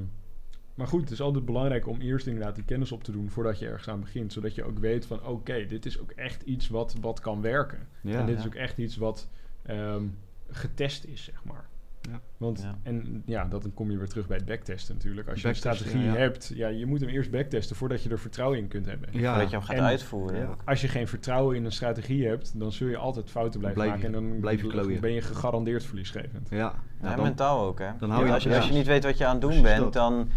maar 0.76 0.88
goed, 0.88 1.02
het 1.02 1.12
is 1.12 1.22
altijd 1.22 1.46
belangrijk 1.46 1.88
om 1.88 2.00
eerst 2.02 2.28
inderdaad 2.28 2.56
die 2.56 2.64
kennis 2.64 2.92
op 2.92 3.04
te 3.04 3.12
doen 3.12 3.30
voordat 3.30 3.60
je 3.60 3.68
ergens 3.68 3.88
aan 3.88 4.00
begint. 4.00 4.34
Zodat 4.34 4.56
je 4.56 4.64
ook 4.64 4.80
weet 4.80 5.06
van, 5.06 5.26
oké, 5.26 5.66
dit 5.66 5.86
is 5.86 6.00
ook 6.00 6.12
echt 6.12 6.42
iets 6.42 6.68
wat, 6.70 6.96
wat 7.02 7.20
kan 7.20 7.42
werken. 7.42 7.88
Ja. 8.02 8.20
en 8.20 8.26
dit 8.26 8.36
ja. 8.36 8.42
is 8.42 8.48
ook 8.48 8.56
echt 8.56 8.78
iets 8.78 8.98
wat 8.98 9.30
ehm, 9.66 10.04
getest 10.50 11.06
is, 11.06 11.24
zeg 11.24 11.44
maar. 11.44 11.68
Ja. 12.02 12.20
Want, 12.38 12.62
Ja. 12.62 12.78
en 12.84 13.24
ja, 13.26 13.46
dat 13.46 13.62
dan 13.62 13.74
kom 13.74 13.92
je 13.92 13.98
weer 13.98 14.08
terug 14.08 14.28
bij 14.28 14.38
het 14.38 14.46
backtesten 14.46 14.96
natuurlijk. 14.96 15.28
Als 15.30 15.42
je 15.42 15.48
een 15.48 15.56
strategie 15.56 16.00
ja, 16.04 16.12
ja. 16.14 16.18
hebt, 16.18 16.52
ja, 16.56 16.68
je 16.68 16.86
moet 16.86 17.00
hem 17.00 17.10
eerst 17.10 17.32
backtesten 17.32 17.76
voordat 17.76 18.04
je 18.04 18.10
er 18.10 18.20
vertrouwen 18.20 18.58
in 18.60 18.68
kunt 18.68 18.86
hebben. 18.86 19.10
Ja, 19.12 19.30
Voordat 19.32 19.50
je 19.50 19.56
hem 19.58 19.66
gaat 19.66 19.76
En- 19.78 19.84
uitvoeren. 19.84 20.40
ja. 20.40 20.56
Als 20.66 20.82
je 20.82 20.88
geen 20.88 21.08
vertrouwen 21.08 21.56
in 21.56 21.66
een 21.66 21.72
strategie 21.72 22.28
hebt, 22.28 22.60
dan 22.60 22.72
zul 22.72 22.88
je 22.88 22.98
altijd 22.98 23.30
fouten 23.30 23.60
blijven 23.60 23.82
Blijf 23.82 24.02
je- 24.02 24.08
maken. 24.10 24.20
En 24.24 24.30
dan 24.30 24.40
blijf 24.40 24.62
je 24.62 24.68
klooien. 24.68 25.02
ben 25.02 25.12
je 25.14 25.22
gegarandeerd 25.22 25.84
verliesgevend. 25.86 26.50
ja. 26.50 26.58
Ja, 26.58 26.74
Ja, 27.10 27.16
dan- 27.16 27.24
mentaal 27.26 27.66
ook, 27.66 27.80
hè? 27.80 27.90
dan 28.00 28.10
hou 28.10 28.26
je- 28.26 28.34
als, 28.34 28.44
je, 28.44 28.50
ja. 28.50 28.56
als 28.58 28.68
je 28.68 28.74
niet 28.74 28.88
weet 28.88 29.04
wat 29.04 29.18
je 29.18 29.26
aan 29.26 29.32
het 29.32 29.42
doen 29.42 29.50
Precies 29.50 29.70
bent, 29.70 29.84
dat. 29.84 29.94
dan, 29.94 30.30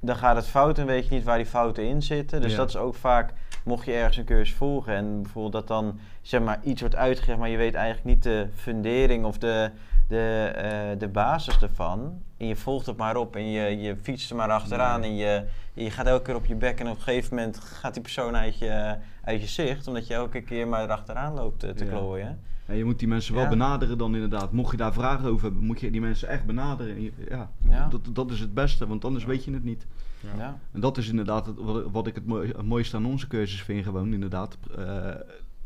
dan 0.00 0.16
gaat 0.16 0.36
het 0.36 0.46
fout 0.46 0.78
en 0.78 0.86
weet 0.86 1.08
je 1.08 1.14
niet 1.14 1.24
waar 1.24 1.36
die 1.36 1.46
fouten 1.46 1.84
in 1.88 2.02
zitten. 2.02 2.40
Dus 2.40 2.50
Ja. 2.50 2.56
dat 2.56 2.68
is 2.68 2.76
ook 2.76 2.94
vaak, 2.94 3.32
mocht 3.64 3.84
je 3.86 3.92
ergens 3.92 4.16
een 4.16 4.24
cursus 4.24 4.54
volgen 4.54 4.94
en 4.94 5.22
bijvoorbeeld 5.22 5.52
dat 5.52 5.66
dan 5.68 5.98
zeg 6.22 6.42
maar 6.42 6.58
iets 6.62 6.80
wordt 6.80 6.96
uitgelegd, 6.96 7.38
maar 7.38 7.48
je 7.48 7.56
weet 7.56 7.74
eigenlijk 7.74 8.06
niet 8.06 8.22
de 8.22 8.46
fundering 8.54 9.24
of 9.24 9.38
de, 9.38 9.70
de, 10.08 10.44
eh, 10.54 10.98
de 10.98 11.08
basis 11.08 11.62
ervan. 11.62 12.22
En 12.36 12.46
je 12.46 12.56
volgt 12.56 12.86
het 12.86 12.96
maar 12.96 13.16
op 13.16 13.36
en 13.36 13.50
je, 13.50 13.78
je 13.80 13.96
fietst 13.96 14.30
er 14.30 14.36
maar 14.36 14.50
achteraan 14.50 15.00
Nee. 15.00 15.10
en 15.10 15.16
je, 15.16 15.44
je 15.84 15.90
gaat 15.90 16.06
elke 16.06 16.22
keer 16.24 16.34
op 16.34 16.46
je 16.46 16.54
bek 16.54 16.80
en 16.80 16.88
op 16.88 16.96
een 16.96 17.02
gegeven 17.02 17.36
moment 17.36 17.58
gaat 17.58 17.92
die 17.94 18.02
persoon 18.02 18.36
uit 18.36 18.58
je, 18.58 18.96
uit 19.24 19.40
je 19.40 19.46
zicht, 19.46 19.86
omdat 19.86 20.06
je 20.06 20.14
elke 20.14 20.40
keer 20.40 20.68
maar 20.68 20.82
erachteraan 20.82 21.34
loopt 21.34 21.62
eh, 21.64 21.70
te 21.70 21.84
Ja. 21.84 21.90
klooien. 21.90 22.40
En 22.66 22.76
je 22.76 22.84
moet 22.84 22.98
die 22.98 23.08
mensen 23.08 23.34
wel 23.34 23.42
Ja. 23.42 23.48
benaderen 23.48 23.98
dan 23.98 24.14
inderdaad. 24.14 24.52
Mocht 24.52 24.70
je 24.70 24.76
daar 24.76 24.92
vragen 24.92 25.28
over 25.28 25.44
hebben, 25.44 25.64
moet 25.64 25.80
je 25.80 25.90
die 25.90 26.00
mensen 26.00 26.28
echt 26.28 26.46
benaderen. 26.46 27.02
Ja, 27.28 27.50
Ja. 27.68 27.88
Dat, 27.88 28.00
dat 28.12 28.30
is 28.30 28.40
het 28.40 28.54
beste, 28.54 28.86
want 28.86 29.04
anders 29.04 29.24
weet 29.24 29.44
je 29.44 29.52
het 29.52 29.64
niet. 29.64 29.86
Ja. 30.20 30.28
Ja. 30.38 30.58
En 30.72 30.80
dat 30.80 30.96
is 30.98 31.08
inderdaad 31.08 31.46
het, 31.46 31.56
wat, 31.58 31.84
wat 31.90 32.06
ik 32.06 32.14
het 32.14 32.26
mooiste 32.64 32.96
aan 32.96 33.06
onze 33.06 33.26
cursus 33.26 33.62
vind 33.62 33.84
gewoon, 33.84 34.12
inderdaad. 34.12 34.58
Eh, 34.76 35.10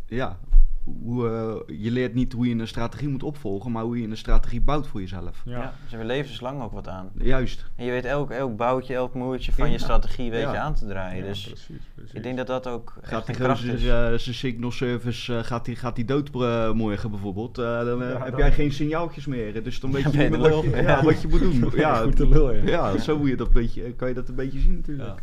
ja, 0.07 0.39
hoe, 0.85 1.29
eh, 1.29 1.79
je 1.83 1.91
leert 1.91 2.15
niet 2.15 2.33
hoe 2.33 2.49
je 2.49 2.55
een 2.55 2.69
strategie 2.69 3.09
moet 3.09 3.23
opvolgen, 3.23 3.73
maar 3.73 3.83
hoe 3.85 4.01
je 4.01 4.09
een 4.09 4.17
strategie 4.17 4.61
bouwt 4.61 4.87
voor 4.87 5.01
jezelf. 5.01 5.43
Ja. 5.45 5.53
Ja. 5.53 5.61
dus 5.63 5.91
we 5.91 5.97
hebben 5.97 6.07
levenslang 6.07 6.63
ook 6.63 6.73
wat 6.73 6.89
aan. 6.89 7.11
Juist. 7.19 7.65
En 7.77 7.85
je 7.85 7.91
weet 7.91 8.05
elk, 8.05 8.31
elk 8.31 8.57
boutje, 8.57 8.95
elk 8.95 9.15
moertje 9.15 9.53
van 9.53 9.71
je 9.71 9.79
strategie 9.79 10.31
weet 10.31 10.41
Ja. 10.41 10.53
je 10.53 10.59
aan 10.59 10.75
te 10.75 10.87
draaien. 10.87 11.23
Ja, 11.25 11.29
dus 11.31 11.47
precies, 11.47 11.67
precies. 11.95 12.13
ik 12.15 12.23
denk 12.23 12.37
dat 12.37 12.47
dat 12.47 12.67
ook 12.67 12.95
Gaat 13.03 13.29
echt 13.29 13.39
die 13.39 13.49
gozer 13.49 13.75
is. 13.75 13.85
eh, 13.87 14.13
zijn 14.15 14.35
signal 14.35 14.71
service, 14.71 15.37
eh, 15.37 15.45
gaat 15.45 15.65
die, 15.65 15.77
gaat 15.77 15.97
die 15.97 16.05
dood 16.05 16.31
morgen 16.75 17.11
bijvoorbeeld, 17.11 17.59
eh, 17.59 17.65
dan 17.85 17.99
Ja, 17.99 18.05
heb 18.05 18.31
dan- 18.31 18.39
jij 18.39 18.53
geen 18.53 18.73
signaaltjes 18.73 19.27
meer. 19.27 19.63
Dus 19.63 19.81
dan 19.81 19.93
weet 19.93 20.13
Ja, 20.13 20.23
je 20.23 20.29
niet 20.31 20.39
wat 20.39 20.63
je, 20.63 20.71
lul. 20.71 20.77
ja, 20.77 20.81
Ja. 20.83 21.03
wat 21.05 21.23
je 21.23 21.29
moet 21.29 21.41
doen. 21.41 21.71
Ja, 21.81 21.95
Goed 21.97 22.17
te 22.17 22.29
lul, 22.29 22.53
ja. 22.53 22.63
ja, 22.65 22.99
zo 22.99 23.19
moet 23.19 23.29
je 23.29 23.37
dat 23.37 23.53
beetje, 23.53 23.93
kan 23.93 24.09
je 24.09 24.15
dat 24.15 24.29
een 24.29 24.35
beetje 24.35 24.59
zien 24.59 24.75
natuurlijk. 24.75 25.21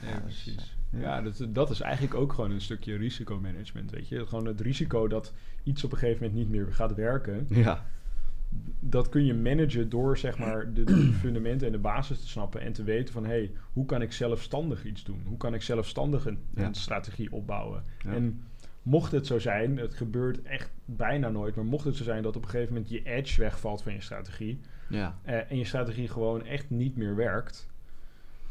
Ja, 0.00 0.08
Ja, 0.08 0.20
precies. 0.20 0.75
Ja. 0.90 1.22
Dat, 1.22 1.46
dat 1.48 1.70
is 1.70 1.80
eigenlijk 1.80 2.14
ook 2.14 2.32
gewoon 2.32 2.50
een 2.50 2.60
stukje 2.60 2.96
risicomanagement, 2.96 3.90
weet 3.90 4.08
je. 4.08 4.26
Gewoon 4.26 4.46
het 4.46 4.60
risico 4.60 5.08
dat 5.08 5.32
iets 5.62 5.84
op 5.84 5.92
een 5.92 5.98
gegeven 5.98 6.22
moment 6.26 6.38
niet 6.40 6.50
meer 6.50 6.72
gaat 6.72 6.94
werken. 6.94 7.46
Ja, 7.48 7.84
Dat 8.80 9.08
kun 9.08 9.24
je 9.24 9.34
managen 9.34 9.88
door, 9.88 10.18
zeg 10.18 10.38
maar, 10.38 10.72
de, 10.72 10.84
de 10.84 11.12
fundamenten 11.20 11.66
en 11.66 11.72
de 11.72 11.78
basis 11.78 12.20
te 12.20 12.28
snappen. 12.28 12.60
En 12.60 12.72
te 12.72 12.84
weten 12.84 13.12
van, 13.14 13.22
hé, 13.24 13.30
hey, 13.30 13.50
hoe 13.72 13.86
kan 13.86 14.02
ik 14.02 14.12
zelfstandig 14.12 14.84
iets 14.84 15.04
doen? 15.04 15.22
Hoe 15.26 15.36
kan 15.36 15.54
ik 15.54 15.62
zelfstandig 15.62 16.26
een, 16.26 16.38
Ja. 16.54 16.64
een 16.64 16.74
strategie 16.74 17.32
opbouwen? 17.32 17.84
Ja. 18.04 18.12
En 18.12 18.42
mocht 18.82 19.12
het 19.12 19.26
zo 19.26 19.38
zijn, 19.38 19.76
het 19.76 19.94
gebeurt 19.94 20.42
echt 20.42 20.70
bijna 20.84 21.28
nooit, 21.28 21.54
maar 21.54 21.64
mocht 21.64 21.84
het 21.84 21.96
zo 21.96 22.04
zijn 22.04 22.22
dat 22.22 22.36
op 22.36 22.42
een 22.42 22.48
gegeven 22.50 22.72
moment 22.74 22.90
je 22.90 23.02
edge 23.02 23.40
wegvalt 23.40 23.82
van 23.82 23.92
je 23.92 24.00
strategie... 24.00 24.60
ja. 24.88 25.18
eh, 25.22 25.50
en 25.50 25.58
je 25.58 25.64
strategie 25.64 26.08
gewoon 26.08 26.44
echt 26.44 26.70
niet 26.70 26.96
meer 26.96 27.16
werkt, 27.16 27.68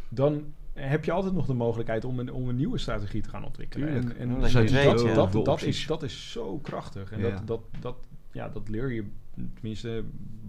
dan 0.10 0.44
heb 0.76 1.06
je 1.06 1.12
altijd 1.12 1.34
nog 1.34 1.46
de 1.46 1.54
mogelijkheid 1.54 2.06
om 2.06 2.20
een, 2.20 2.32
om 2.34 2.50
een 2.50 2.56
nieuwe 2.56 2.78
strategie 2.78 3.22
te 3.22 3.30
gaan 3.30 3.46
ontwikkelen. 3.46 3.88
Tuurlijk. 3.88 4.10
En, 4.14 4.20
en 4.30 4.34
Omdat 4.36 4.52
je 4.52 4.58
dat, 4.58 5.32
weet, 5.62 5.64
is, 5.68 5.86
dat 5.88 6.04
is 6.04 6.32
zo 6.32 6.58
krachtig. 6.60 7.12
En 7.12 7.20
Ja. 7.20 7.30
dat, 7.30 7.48
dat, 7.48 7.62
dat, 7.80 7.96
ja, 8.32 8.50
dat 8.50 8.70
leer 8.70 8.92
je 8.92 9.06
tenminste 9.54 10.04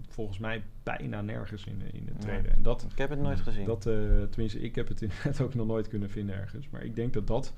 volgens 0.09 0.37
mij 0.39 0.63
bijna 0.83 1.21
nergens 1.21 1.65
in, 1.65 1.79
de- 1.79 1.97
in 1.97 2.07
het 2.07 2.15
Ja. 2.23 2.29
treden. 2.29 2.55
En 2.55 2.61
dat, 2.63 2.85
Ik 2.91 2.97
heb 2.97 3.09
het 3.09 3.19
nooit 3.19 3.39
gezien. 3.39 3.65
dat 3.65 3.85
eh, 3.85 3.93
tenminste, 4.29 4.59
ik 4.59 4.75
heb 4.75 4.87
het 4.87 5.01
inderdaad 5.07 5.41
ook 5.41 5.53
nog 5.53 5.67
nooit 5.67 5.87
kunnen 5.87 6.09
vinden 6.09 6.35
ergens. 6.35 6.69
Maar 6.69 6.83
ik 6.83 6.95
denk 6.95 7.13
dat 7.13 7.27
dat 7.27 7.53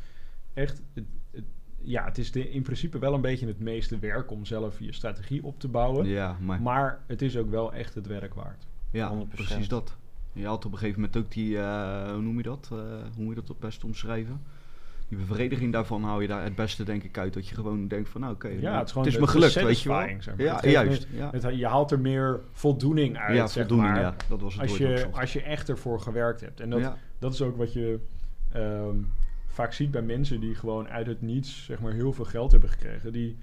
echt... 0.54 0.82
Het, 0.94 1.06
het, 1.32 1.44
ja, 1.82 2.06
het 2.06 2.18
is 2.18 2.32
de, 2.32 2.50
in 2.50 2.62
principe 2.62 3.00
wel 3.00 3.14
een 3.14 3.22
beetje 3.22 3.48
het 3.48 3.60
meeste 3.60 4.00
werk 4.00 4.32
om 4.32 4.46
zelf 4.46 4.80
je 4.80 4.94
strategie 4.94 5.44
op 5.44 5.60
te 5.60 5.68
bouwen. 5.68 6.06
ja 6.08 6.38
maar, 6.40 6.62
Maar 6.62 7.00
het 7.08 7.22
is 7.22 7.38
ook 7.38 7.50
wel 7.50 7.74
echt 7.74 7.96
het 7.96 8.08
werk 8.08 8.34
waard. 8.34 8.68
ja 8.92 9.14
100%. 9.26 9.28
precies 9.28 9.68
dat. 9.68 9.98
Je 10.34 10.46
had 10.46 10.66
op 10.66 10.72
een 10.72 10.78
gegeven 10.78 11.02
moment 11.02 11.18
ook 11.18 11.32
die, 11.32 11.58
eh, 11.58 12.12
hoe 12.12 12.22
noem 12.22 12.38
je 12.38 12.44
dat? 12.44 12.70
Eh, 12.72 12.78
hoe 13.16 13.24
moet 13.24 13.30
je 13.36 13.40
dat 13.40 13.48
het 13.48 13.60
beste 13.60 13.86
omschrijven? 13.86 14.42
Die 15.08 15.18
bevrediging 15.18 15.72
daarvan 15.74 16.04
hou 16.04 16.22
je 16.22 16.28
daar 16.28 16.44
het 16.44 16.56
beste 16.56 16.84
denk 16.84 17.04
ik 17.04 17.18
uit. 17.18 17.34
Dat 17.34 17.48
je 17.48 17.56
gewoon 17.56 17.88
denkt 17.88 18.10
van 18.10 18.22
nou 18.22 18.34
oké, 18.34 18.48
Ja, 18.48 18.78
het 18.78 18.86
is 18.86 18.92
gewoon 18.92 19.08
me 19.08 19.14
de- 19.14 19.20
de 19.20 19.28
gelukt, 19.28 19.54
weet 19.54 19.82
je 19.82 19.90
wel. 19.90 20.08
zeg 20.20 20.36
maar. 20.36 20.46
Ja, 20.46 20.56
Het 20.56 20.64
juist. 20.72 21.08
me- 21.12 21.18
Ja, 21.18 21.30
Het, 21.32 21.58
je 21.58 21.68
haalt 21.68 21.92
er 21.92 22.00
meer 22.00 22.40
voldoening 22.52 23.18
uit, 23.18 23.36
ja 23.36 23.48
zeg 23.48 23.68
voldoening, 23.68 23.94
maar. 23.94 24.04
ja. 24.04 24.16
Dat 24.30 24.42
was 24.42 24.54
het 24.54 24.62
Als 24.62 24.78
je, 24.78 25.08
als 25.12 25.34
je 25.34 25.42
echt 25.42 25.70
ervoor 25.70 26.02
gewerkt 26.02 26.42
hebt. 26.42 26.60
En 26.60 26.70
dat, 26.70 26.80
ja, 26.80 26.98
dat 27.20 27.34
is 27.34 27.42
ook 27.42 27.58
wat 27.58 27.74
je 27.74 28.00
ehm, 28.52 28.96
vaak 29.48 29.74
ziet 29.74 29.92
bij 29.92 30.02
mensen 30.02 30.40
die 30.40 30.56
gewoon 30.56 30.88
uit 30.88 31.08
het 31.08 31.22
niets 31.22 31.66
zeg 31.66 31.80
maar, 31.80 31.92
heel 31.94 32.14
veel 32.14 32.26
geld 32.26 32.52
hebben 32.52 32.70
gekregen. 32.70 33.12
Die 33.12 33.38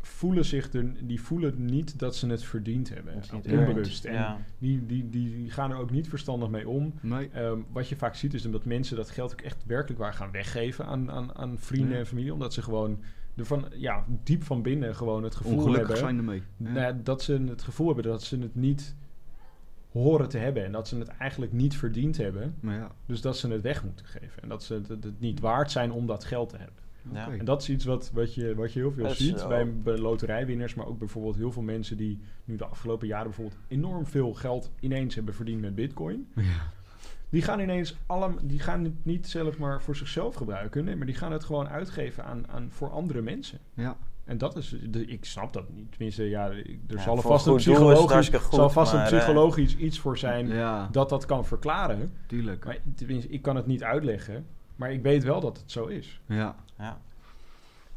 voelen, 0.00 0.44
zich 0.44 0.72
er, 0.72 1.06
die 1.06 1.20
voelen 1.20 1.64
niet 1.64 1.98
dat 1.98 2.16
ze 2.16 2.26
het 2.26 2.44
verdiend 2.44 2.88
hebben. 2.88 3.14
Dat 3.14 3.22
is 3.24 3.30
niet 3.30 3.46
onbewust. 3.46 4.04
En 4.04 4.14
Ja. 4.14 4.38
die, 4.58 4.86
die, 4.86 5.08
die, 5.08 5.30
die 5.36 5.50
gaan 5.50 5.70
er 5.70 5.76
ook 5.76 5.90
niet 5.90 6.08
verstandig 6.08 6.48
mee 6.48 6.68
om. 6.68 6.94
nee. 7.00 7.28
Ehm, 7.32 7.58
wat 7.72 7.88
je 7.88 7.96
vaak 7.96 8.14
ziet 8.14 8.34
is 8.34 8.42
dat 8.42 8.64
mensen 8.64 8.96
dat 8.96 9.10
geld 9.10 9.32
ook 9.32 9.40
echt 9.40 9.64
werkelijk 9.66 10.00
waar 10.00 10.14
gaan 10.14 10.30
weggeven 10.30 10.86
aan, 10.86 11.10
aan, 11.10 11.34
aan 11.36 11.58
vrienden 11.58 11.98
en 11.98 12.06
familie. 12.06 12.32
Omdat 12.32 12.54
ze 12.54 12.62
gewoon 12.62 13.02
ervan, 13.36 13.66
ja, 13.74 14.04
diep 14.24 14.44
van 14.44 14.62
binnen 14.62 14.96
gewoon 14.96 15.22
het 15.22 15.34
gevoel 15.34 15.52
Ongelukkig 15.52 15.78
hebben 15.80 15.98
zijn 15.98 16.16
ermee. 16.18 16.42
Ja. 16.56 16.70
nou, 16.70 17.02
dat 17.02 17.22
ze 17.22 17.32
het 17.46 17.62
gevoel 17.62 17.86
hebben 17.86 18.04
dat 18.04 18.22
ze 18.22 18.38
het 18.38 18.54
niet 18.54 18.96
horen 19.90 20.28
te 20.28 20.38
hebben. 20.38 20.64
En 20.64 20.72
dat 20.72 20.88
ze 20.88 20.98
het 20.98 21.08
eigenlijk 21.08 21.52
niet 21.52 21.76
verdiend 21.76 22.16
hebben. 22.16 22.54
Maar 22.60 22.74
ja, 22.74 22.90
Dus 23.06 23.20
dat 23.20 23.36
ze 23.38 23.48
het 23.48 23.62
weg 23.62 23.84
moeten 23.84 24.06
geven. 24.06 24.42
En 24.42 24.48
dat 24.48 24.62
ze 24.64 24.74
het, 24.74 24.88
het 24.88 25.20
niet 25.20 25.40
waard 25.40 25.70
zijn 25.70 25.92
om 25.92 26.06
dat 26.06 26.24
geld 26.24 26.48
te 26.48 26.56
hebben. 26.56 26.82
Ja. 27.12 27.30
En 27.30 27.44
dat 27.44 27.62
is 27.62 27.68
iets 27.68 27.84
wat, 27.84 28.10
wat, 28.12 28.34
je, 28.34 28.54
wat 28.54 28.72
je 28.72 28.78
heel 28.78 28.92
veel 28.92 29.04
Dat 29.04 29.16
ziet 29.16 29.48
bij, 29.48 29.72
bij 29.72 29.98
loterijwinners. 29.98 30.74
Maar 30.74 30.86
ook 30.86 30.98
bijvoorbeeld 30.98 31.36
heel 31.36 31.52
veel 31.52 31.62
mensen 31.62 31.96
die 31.96 32.20
nu 32.44 32.56
de 32.56 32.66
afgelopen 32.66 33.06
jaren 33.06 33.26
bijvoorbeeld 33.26 33.58
enorm 33.68 34.06
veel 34.06 34.34
geld 34.34 34.70
ineens 34.80 35.14
hebben 35.14 35.34
verdiend 35.34 35.60
met 35.60 35.74
bitcoin. 35.74 36.28
Ja. 36.34 36.72
Die 37.30 37.42
gaan 37.42 37.60
ineens 37.60 37.96
allemaal, 38.06 38.38
die 38.42 38.58
gaan 38.58 38.84
het 38.84 39.04
niet 39.04 39.28
zelf 39.28 39.58
maar 39.58 39.82
voor 39.82 39.96
zichzelf 39.96 40.34
gebruiken. 40.34 40.84
Nee, 40.84 40.96
maar 40.96 41.06
die 41.06 41.14
gaan 41.14 41.32
het 41.32 41.44
gewoon 41.44 41.68
uitgeven 41.68 42.24
aan, 42.24 42.48
aan 42.48 42.68
voor 42.70 42.90
andere 42.90 43.22
mensen. 43.22 43.58
Ja. 43.74 43.96
En 44.24 44.38
dat 44.38 44.56
is, 44.56 44.74
de, 44.90 45.04
ik 45.04 45.24
snap 45.24 45.52
dat 45.52 45.68
niet. 45.68 45.90
Tenminste, 45.90 46.28
ja, 46.28 46.50
er 46.50 46.64
Ja, 46.88 47.02
zal 47.02 47.16
vast 47.16 47.46
een 47.46 47.56
psychologisch, 47.56 48.28
goed, 48.28 48.54
zal 48.54 48.70
vast 48.70 48.92
een 48.92 49.00
eh, 49.00 49.06
psychologisch 49.06 49.76
iets 49.76 49.98
voor 49.98 50.18
zijn 50.18 50.48
ja, 50.48 50.88
dat 50.92 51.08
dat 51.08 51.26
kan 51.26 51.44
verklaren. 51.44 52.12
tuurlijk. 52.26 52.64
Maar 52.64 52.78
tenminste, 52.94 53.28
ik 53.30 53.42
kan 53.42 53.56
het 53.56 53.66
niet 53.66 53.82
uitleggen. 53.82 54.46
Maar 54.76 54.92
ik 54.92 55.02
weet 55.02 55.24
wel 55.24 55.40
dat 55.40 55.58
het 55.58 55.70
zo 55.70 55.86
is. 55.86 56.20
Ja. 56.26 56.56
Ja. 56.78 56.98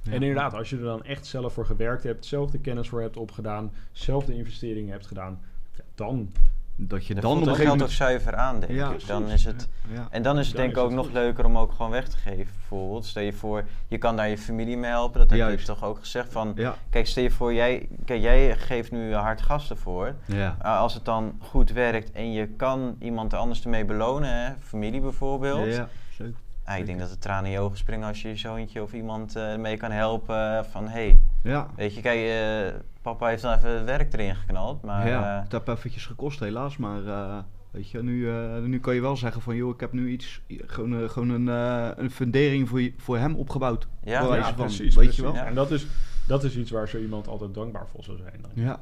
Ja. 0.03 0.11
En 0.11 0.21
inderdaad, 0.21 0.53
als 0.53 0.69
je 0.69 0.77
er 0.77 0.83
dan 0.83 1.03
echt 1.03 1.25
zelf 1.25 1.53
voor 1.53 1.65
gewerkt 1.65 2.03
hebt, 2.03 2.25
zelf 2.25 2.51
de 2.51 2.59
kennis 2.59 2.89
voor 2.89 3.01
hebt 3.01 3.17
opgedaan, 3.17 3.71
zelf 3.91 4.25
de 4.25 4.35
investeringen 4.35 4.91
hebt 4.91 5.07
gedaan, 5.07 5.39
ja, 5.75 5.83
dan 5.95 6.31
Dat 6.75 7.05
je 7.05 7.15
Dan 7.15 7.37
gegeven 7.37 7.65
geld 7.65 7.81
ook 7.81 7.89
zuiver 7.89 8.35
aan, 8.35 8.59
denk 8.59 8.71
Ja, 8.71 8.91
ik. 8.91 9.07
Dan 9.07 9.29
is 9.29 9.45
het... 9.45 9.67
Ja. 9.93 10.07
En 10.09 10.21
dan 10.21 10.39
is 10.39 10.47
het 10.47 10.55
Dan 10.55 10.65
denk 10.65 10.75
ik 10.75 10.81
ook 10.81 10.87
het 10.87 10.95
nog 10.95 11.05
goed. 11.05 11.13
leuker 11.13 11.45
om 11.45 11.57
ook 11.57 11.71
gewoon 11.71 11.91
weg 11.91 12.07
te 12.07 12.17
geven, 12.17 12.53
bijvoorbeeld. 12.53 13.05
Stel 13.05 13.23
je 13.23 13.33
voor, 13.33 13.63
je 13.87 13.97
kan 13.97 14.15
daar 14.15 14.29
je 14.29 14.37
familie 14.37 14.77
mee 14.77 14.89
helpen. 14.89 15.19
Dat 15.19 15.29
heb 15.29 15.39
je 15.39 15.45
Juist. 15.45 15.65
toch 15.65 15.83
ook 15.83 15.99
gezegd 15.99 16.31
van... 16.31 16.53
Ja. 16.55 16.75
Kijk, 16.89 17.07
stel 17.07 17.23
je 17.23 17.31
voor, 17.31 17.53
jij, 17.53 17.87
kijk, 18.05 18.21
jij 18.21 18.57
geeft 18.57 18.91
nu 18.91 19.13
hard 19.13 19.41
gas 19.41 19.69
ervoor. 19.69 20.15
Ja. 20.25 20.57
Uh, 20.61 20.79
als 20.79 20.93
het 20.93 21.05
dan 21.05 21.39
goed 21.39 21.71
werkt 21.71 22.11
en 22.11 22.31
je 22.31 22.47
kan 22.47 22.95
iemand 22.99 23.33
anders 23.33 23.63
ermee 23.63 23.85
belonen, 23.85 24.45
hè, 24.45 24.53
familie 24.59 25.01
bijvoorbeeld. 25.01 25.65
Ja, 25.65 25.89
ja. 26.17 26.25
Ah, 26.65 26.77
ik 26.77 26.85
denk 26.85 26.99
dat 26.99 27.09
de 27.09 27.17
tranen 27.17 27.45
in 27.45 27.51
je 27.51 27.59
ogen 27.59 27.77
springen 27.77 28.07
als 28.07 28.21
je 28.21 28.27
je 28.27 28.35
zoontje 28.35 28.81
of 28.81 28.93
iemand 28.93 29.35
eh, 29.35 29.55
mee 29.55 29.77
kan 29.77 29.91
helpen. 29.91 30.65
Van 30.65 30.83
hé, 30.83 30.89
hey, 30.91 31.17
Ja. 31.43 31.67
weet 31.75 31.95
je, 31.95 32.01
kijk, 32.01 32.19
eh, 32.73 32.79
papa 33.01 33.27
heeft 33.27 33.41
dan 33.41 33.53
even 33.57 33.69
het 33.69 33.83
werk 33.85 34.13
erin 34.13 34.35
geknald. 34.35 34.81
Maar 34.83 35.07
ja, 35.07 35.35
eh, 35.37 35.43
het 35.43 35.51
heeft 35.51 35.67
eventjes 35.67 36.05
gekost 36.05 36.39
helaas, 36.39 36.77
maar 36.77 37.05
eh, 37.07 37.37
weet 37.71 37.89
je, 37.89 38.03
nu, 38.03 38.29
eh, 38.29 38.57
nu 38.63 38.79
kan 38.79 38.95
je 38.95 39.01
wel 39.01 39.17
zeggen 39.17 39.41
van 39.41 39.55
joh, 39.55 39.73
ik 39.73 39.79
heb 39.79 39.91
nu 39.93 40.09
iets, 40.09 40.41
gewoon, 40.47 41.01
eh, 41.03 41.09
gewoon 41.09 41.29
een, 41.29 41.49
eh, 41.49 41.89
een 42.03 42.11
fundering 42.11 42.69
voor, 42.69 42.81
je- 42.81 42.93
voor 42.97 43.17
hem 43.17 43.35
opgebouwd. 43.35 43.87
Ja, 44.03 44.23
van, 44.43 44.53
precies. 44.55 44.79
weet 44.79 44.93
precies. 44.95 45.15
je 45.15 45.21
wel? 45.21 45.33
Ja. 45.33 45.45
En 45.45 45.55
dat 45.55 45.71
is, 45.71 45.87
dat 46.27 46.43
is 46.43 46.57
iets 46.57 46.71
waar 46.71 46.87
zo 46.87 46.97
iemand 46.97 47.27
altijd 47.27 47.53
dankbaar 47.53 47.87
voor 47.87 48.03
zou 48.03 48.17
zijn. 48.17 48.39
Dan. 48.41 48.51
Ja, 48.53 48.77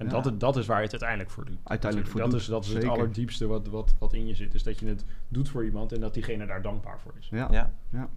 En 0.00 0.06
Ja. 0.06 0.12
dat, 0.12 0.26
is- 0.26 0.38
dat 0.38 0.56
is 0.56 0.66
waar 0.66 0.76
je 0.76 0.82
het 0.82 0.90
uiteindelijk 0.92 1.30
voor 1.30 1.44
doet. 1.44 1.58
Uiteindelijk 1.64 2.10
voor 2.10 2.20
dat 2.20 2.30
doet, 2.30 2.40
is, 2.40 2.46
dat 2.46 2.64
is 2.64 2.72
het 2.72 2.84
allerdiepste 2.84 3.46
wat, 3.46 3.68
wat, 3.68 3.94
wat 3.98 4.12
in 4.12 4.26
je 4.26 4.34
zit. 4.34 4.54
Is 4.54 4.62
dat 4.62 4.78
je 4.78 4.86
het 4.86 5.04
doet 5.28 5.48
voor 5.48 5.64
iemand 5.64 5.92
en 5.92 6.00
dat 6.00 6.14
diegene 6.14 6.46
daar 6.46 6.62
dankbaar 6.62 7.00
voor 7.00 7.12
is. 7.18 7.28
ja, 7.30 7.48
ja. 7.50 7.72
ja. 7.90 8.08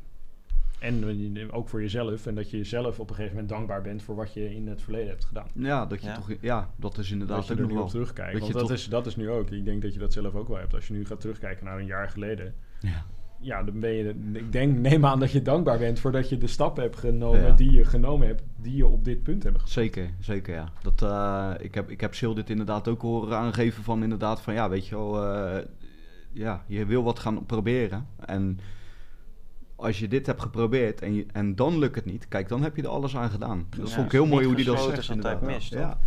En 0.79 1.35
eh, 1.37 1.47
ook 1.55 1.69
voor 1.69 1.81
jezelf. 1.81 2.25
En 2.25 2.35
dat 2.35 2.49
je 2.49 2.57
jezelf 2.57 2.99
op 2.99 3.09
een 3.09 3.15
gegeven 3.15 3.35
moment 3.35 3.53
dankbaar 3.53 3.81
bent 3.81 4.03
voor 4.03 4.15
wat 4.15 4.33
je 4.33 4.55
in 4.55 4.67
het 4.67 4.81
verleden 4.81 5.07
hebt 5.09 5.25
gedaan. 5.25 5.47
Ja, 5.53 5.85
dat 5.85 6.01
je 6.01 6.07
Ja. 6.07 6.15
toch, 6.15 6.31
ja, 6.41 6.69
dat 6.75 6.97
is 6.97 7.11
inderdaad 7.11 7.37
dat 7.37 7.47
je 7.47 7.53
ook 7.53 7.57
er 7.59 7.63
nog 7.65 7.71
nu 7.73 7.77
op 7.77 7.83
wel. 7.83 7.91
terugkijkt. 7.91 8.31
Dat 8.31 8.41
Want 8.41 8.53
dat, 8.53 8.69
is, 8.77 8.89
dat 8.89 9.05
is 9.05 9.15
nu 9.15 9.29
ook. 9.29 9.49
Ik 9.51 9.65
denk 9.65 9.81
dat 9.81 9.93
je 9.93 9.99
dat 9.99 10.13
zelf 10.13 10.33
ook 10.35 10.47
wel 10.47 10.57
hebt. 10.57 10.73
Als 10.73 10.87
je 10.87 10.93
nu 10.93 11.05
gaat 11.05 11.19
terugkijken 11.19 11.65
naar 11.65 11.79
een 11.79 11.85
jaar 11.85 12.09
geleden. 12.09 12.55
Ja. 12.79 13.05
Ja, 13.43 13.63
dan 13.63 13.79
ben 13.79 13.91
je, 13.93 14.15
ik 14.33 14.51
denk, 14.51 14.77
neem 14.79 15.05
aan 15.05 15.19
dat 15.19 15.31
je 15.31 15.41
dankbaar 15.41 15.77
bent 15.77 15.99
voordat 15.99 16.29
je 16.29 16.37
de 16.37 16.47
stappen 16.47 16.83
hebt 16.83 16.97
genomen 16.97 17.41
Ja. 17.41 17.51
die 17.51 17.71
je 17.71 17.85
genomen 17.85 18.27
hebt, 18.27 18.43
die 18.61 18.75
je 18.75 18.85
op 18.87 19.05
dit 19.05 19.23
punt 19.23 19.43
hebben 19.43 19.61
gezet. 19.61 19.83
Zeker, 19.83 20.09
zeker 20.19 20.53
ja. 20.55 20.71
Dat, 20.81 21.01
eh, 21.01 21.51
ik, 21.65 21.75
heb, 21.75 21.89
ik 21.89 22.01
heb 22.01 22.13
Sil 22.19 22.33
dit 22.33 22.49
inderdaad 22.49 22.87
ook 22.87 23.01
horen 23.01 23.37
aangeven 23.37 23.83
van 23.83 24.03
inderdaad 24.03 24.41
van 24.41 24.53
ja, 24.53 24.69
weet 24.69 24.87
je 24.87 24.95
wel, 24.95 25.23
eh, 25.25 25.65
ja, 26.31 26.63
je 26.67 26.85
wil 26.85 27.03
wat 27.03 27.19
gaan 27.19 27.45
proberen. 27.45 28.07
En 28.25 28.59
als 29.75 29.99
je 29.99 30.07
dit 30.07 30.25
hebt 30.25 30.41
geprobeerd 30.41 31.01
en, 31.01 31.13
je, 31.13 31.25
en 31.31 31.55
dan 31.55 31.79
lukt 31.79 31.95
het 31.95 32.05
niet, 32.05 32.27
kijk, 32.27 32.47
dan 32.47 32.63
heb 32.63 32.75
je 32.75 32.81
er 32.81 32.87
alles 32.87 33.15
aan 33.17 33.29
gedaan. 33.29 33.65
Dat 33.77 33.87
Ja, 33.89 33.93
vond 33.95 34.05
ik 34.05 34.11
heel 34.11 34.25
mooi 34.25 34.45
hoe 34.45 34.55
die 34.55 34.65
dat 34.65 34.79
zegt. 34.81 34.97
is 34.97 35.09
altijd 35.09 35.15
inderdaad. 35.17 35.41
mis, 35.55 35.69
toch? 35.69 35.79
ja. 35.79 35.97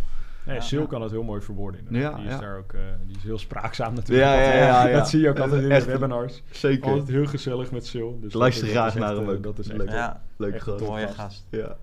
Nee, 0.47 0.55
Ja. 0.55 0.61
Sil 0.69 0.85
kan 0.87 1.01
het 1.01 1.11
heel 1.11 1.23
mooi 1.23 1.41
verwoorden. 1.41 1.79
inderdaad. 1.87 2.11
Ja, 2.11 2.17
die 2.17 2.25
is 2.25 2.33
ja. 2.33 2.39
daar 2.39 2.57
ook, 2.57 2.73
eh, 2.73 2.81
die 3.07 3.15
is 3.17 3.23
heel 3.23 3.37
spraakzaam 3.37 3.93
natuurlijk. 3.99 4.27
Ja, 4.27 4.33
ja, 4.33 4.45
Dat, 4.45 4.53
ja, 4.53 4.87
ja. 4.87 4.97
Dat 4.97 5.09
zie 5.09 5.21
je 5.21 5.29
ook 5.29 5.39
altijd 5.39 5.61
in 5.61 5.69
de 5.69 5.85
webinars. 5.85 6.43
Zeker. 6.51 6.89
Altijd 6.89 7.07
heel 7.07 7.25
gezellig 7.25 7.71
met 7.71 7.85
Sil. 7.91 8.09
Dus 8.21 8.33
luister 8.33 8.67
graag 8.67 8.95
naar 8.95 9.15
hem 9.15 9.23
eh, 9.23 9.29
ook. 9.29 9.43
Dat 9.43 9.59
is 9.59 9.67
echt 9.67 9.77
Leuk. 9.77 9.89
Ja, 9.89 10.21
Leuk 10.37 10.53
echt 10.53 10.63
gast. 10.63 10.79
een 10.81 10.87
mooie 10.87 11.05
gast. 11.07 11.17
gast. 11.17 11.45
Ja. 11.49 11.77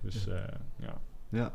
Dus 0.00 0.28
eh, 0.28 0.34
ja, 0.76 0.94
ja. 1.28 1.52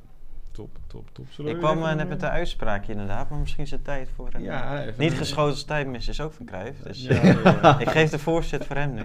top, 0.51 0.77
top, 0.87 1.09
top. 1.13 1.25
Zullen 1.29 1.51
Ik 1.51 1.57
kwam 1.57 1.77
even, 1.83 1.97
net 1.97 2.07
met 2.07 2.19
de 2.19 2.29
uitspraakje 2.29 2.91
inderdaad, 2.91 3.29
maar 3.29 3.39
misschien 3.39 3.63
is 3.63 3.71
het 3.71 3.83
tijd 3.83 4.09
voor 4.15 4.29
een... 4.31 4.41
Ja, 4.41 4.81
even 4.83 4.93
niet 4.97 5.13
geschoten 5.13 5.51
als 5.51 5.63
tijdmis 5.63 6.07
is 6.07 6.21
ook 6.21 6.33
van 6.33 6.45
Cruijff, 6.45 6.79
dus 6.81 7.03
Ja, 7.03 7.23
ja, 7.23 7.39
ja. 7.61 7.79
ik 7.85 7.89
geef 7.89 8.09
de 8.09 8.19
voorzet 8.19 8.65
voor 8.65 8.75
hem 8.75 8.93
nu. 8.93 9.03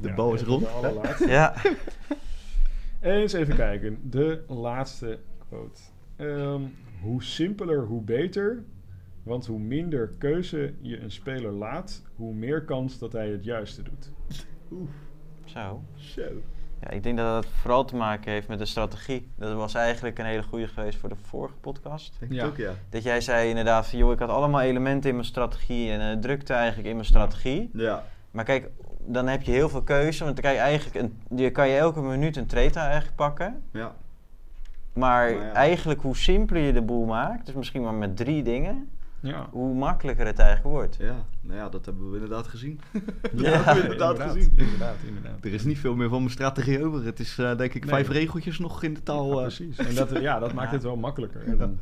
De 0.00 0.08
Ja, 0.08 0.14
bal 0.14 0.34
is 0.34 0.42
rond. 0.42 0.66
Ja, 1.26 1.54
Eens 3.00 3.32
even 3.32 3.56
kijken. 3.56 3.98
De 4.10 4.42
laatste 4.48 5.18
quote. 5.48 5.80
Ehm, 6.18 6.62
hoe 7.02 7.22
simpeler, 7.22 7.84
hoe 7.84 8.02
beter. 8.02 8.62
Want 9.22 9.46
hoe 9.46 9.58
minder 9.58 10.08
keuze 10.18 10.74
je 10.80 11.00
een 11.00 11.10
speler 11.10 11.52
laat, 11.52 12.02
hoe 12.16 12.34
meer 12.34 12.62
kans 12.64 12.98
dat 12.98 13.12
hij 13.12 13.28
het 13.28 13.44
juiste 13.44 13.82
doet. 13.82 14.10
zo. 15.44 15.82
Zo. 15.94 16.22
Ja, 16.80 16.90
ik 16.90 17.02
denk 17.02 17.16
dat 17.16 17.42
dat 17.42 17.52
vooral 17.52 17.84
te 17.84 17.96
maken 17.96 18.32
heeft 18.32 18.48
met 18.48 18.58
de 18.58 18.64
strategie. 18.64 19.28
Dat 19.36 19.54
was 19.54 19.74
eigenlijk 19.74 20.18
een 20.18 20.24
hele 20.24 20.42
goede 20.42 20.68
geweest 20.68 20.98
voor 20.98 21.08
de 21.08 21.16
vorige 21.16 21.56
podcast. 21.56 22.16
Denk 22.20 22.32
Ja. 22.32 22.46
ook, 22.46 22.56
ja. 22.56 22.72
Dat 22.90 23.02
jij 23.02 23.20
zei 23.20 23.48
inderdaad 23.48 23.86
van, 23.88 23.98
joh, 23.98 24.12
ik 24.12 24.18
had 24.18 24.28
allemaal 24.28 24.60
elementen 24.60 25.08
in 25.08 25.14
mijn 25.16 25.26
strategie 25.28 25.90
en 25.90 26.00
eh, 26.12 26.18
drukte 26.20 26.52
eigenlijk 26.52 26.88
in 26.88 26.94
mijn 26.94 27.06
strategie. 27.06 27.70
Ja. 27.72 28.04
Maar 28.30 28.44
kijk, 28.44 28.70
dan 29.06 29.26
heb 29.26 29.42
je 29.42 29.50
heel 29.50 29.68
veel 29.68 29.82
keuze, 29.82 30.24
want 30.24 30.34
dan 30.36 30.44
kan 30.44 30.52
je 30.54 30.58
eigenlijk 30.60 30.94
een, 31.28 31.38
je 31.38 31.50
kan 31.50 31.68
je 31.68 31.76
elke 31.76 32.00
minuut 32.00 32.36
een 32.36 32.46
trade 32.46 32.78
eigenlijk 32.78 33.16
pakken. 33.16 33.62
Ja. 33.72 33.94
Maar 34.98 35.30
ja. 35.30 35.52
eigenlijk 35.52 36.00
hoe 36.02 36.16
simpeler 36.16 36.62
je 36.62 36.72
de 36.72 36.82
boel 36.82 37.04
maakt, 37.06 37.46
dus 37.46 37.54
misschien 37.54 37.82
maar 37.82 37.94
met 37.94 38.16
drie 38.16 38.42
dingen, 38.42 38.88
Ja. 39.20 39.46
hoe 39.50 39.74
makkelijker 39.74 40.26
het 40.26 40.38
eigenlijk 40.38 40.68
wordt. 40.76 40.96
Ja, 41.00 41.14
nou 41.40 41.58
ja, 41.58 41.68
dat 41.68 41.84
hebben 41.84 42.08
we 42.10 42.14
inderdaad 42.14 42.46
gezien. 42.46 42.80
dat 43.22 43.30
Ja, 43.34 43.50
hebben 43.50 43.74
we 43.74 43.82
inderdaad 43.82 44.10
inderdaad, 44.12 44.34
gezien. 44.36 44.52
Inderdaad, 44.56 44.96
inderdaad. 45.06 45.44
Er 45.44 45.52
is 45.52 45.64
niet 45.64 45.78
veel 45.78 45.94
meer 45.94 46.08
van 46.08 46.18
mijn 46.18 46.30
strategie 46.30 46.84
over. 46.84 47.04
Het 47.04 47.20
is 47.20 47.38
eh, 47.38 47.56
denk 47.56 47.74
ik 47.74 47.80
Nee. 47.84 47.90
vijf 47.94 48.08
regeltjes 48.08 48.58
nog 48.58 48.82
in 48.82 48.94
de 48.94 49.02
taal. 49.02 49.26
Ja, 49.30 49.34
eh. 49.36 49.40
precies. 49.42 49.78
En 49.78 49.94
dat, 49.94 50.10
ja, 50.20 50.38
dat 50.38 50.52
maakt 50.52 50.70
het 50.78 50.82
wel 50.82 50.96
makkelijker. 50.96 51.46
En 51.46 51.58
dan, 51.58 51.78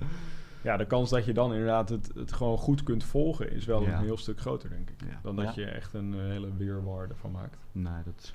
ja, 0.62 0.76
de 0.76 0.87
kans 0.87 1.11
dat 1.11 1.24
je 1.24 1.33
dan 1.33 1.50
inderdaad 1.52 1.88
het, 1.88 2.11
het 2.14 2.33
gewoon 2.33 2.59
goed 2.59 2.83
kunt 2.83 3.05
volgen 3.05 3.52
is 3.52 3.64
wel 3.64 3.83
Ja. 3.83 3.98
een 3.98 4.05
heel 4.05 4.16
stuk 4.18 4.40
groter, 4.40 4.68
denk 4.68 4.90
ik. 4.90 4.96
Ja. 5.09 5.18
Dan 5.22 5.37
dat 5.37 5.55
Ja. 5.55 5.62
je 5.62 5.68
echt 5.70 5.94
een 5.94 6.14
eh, 6.14 6.20
hele 6.20 6.48
weerwaarde 6.57 7.14
van 7.14 7.31
maakt. 7.31 7.57
Nee, 7.72 8.02
dat, 8.05 8.14
is- 8.18 8.35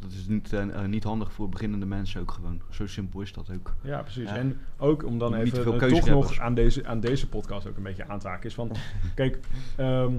dat 0.00 0.12
is 0.12 0.26
niet, 0.26 0.52
eh, 0.52 0.62
eh, 0.62 0.84
niet 0.88 1.04
handig 1.04 1.32
voor 1.32 1.48
beginnende 1.48 1.86
mensen 1.86 2.20
ook 2.20 2.30
gewoon. 2.30 2.60
Zo 2.70 2.86
simpel 2.86 3.20
is 3.20 3.32
dat 3.32 3.50
ook. 3.54 3.74
Ja, 3.82 4.02
precies. 4.02 4.28
Ja. 4.28 4.36
En 4.36 4.58
ook 4.76 5.04
om 5.04 5.18
dan 5.18 5.34
even 5.34 5.62
veel 5.62 5.72
eh, 5.72 5.78
toch 5.78 5.90
hebben. 5.90 6.12
nog 6.12 6.38
aan 6.38 6.54
deze, 6.54 6.86
aan 6.86 7.00
deze 7.00 7.28
podcast 7.28 7.66
ook 7.68 7.76
een 7.76 7.82
beetje 7.82 8.08
aan 8.08 8.18
te 8.18 8.28
haken 8.28 8.48
is 8.48 8.54
van... 8.54 8.70
kijk, 9.14 9.38
ehm, 9.76 10.14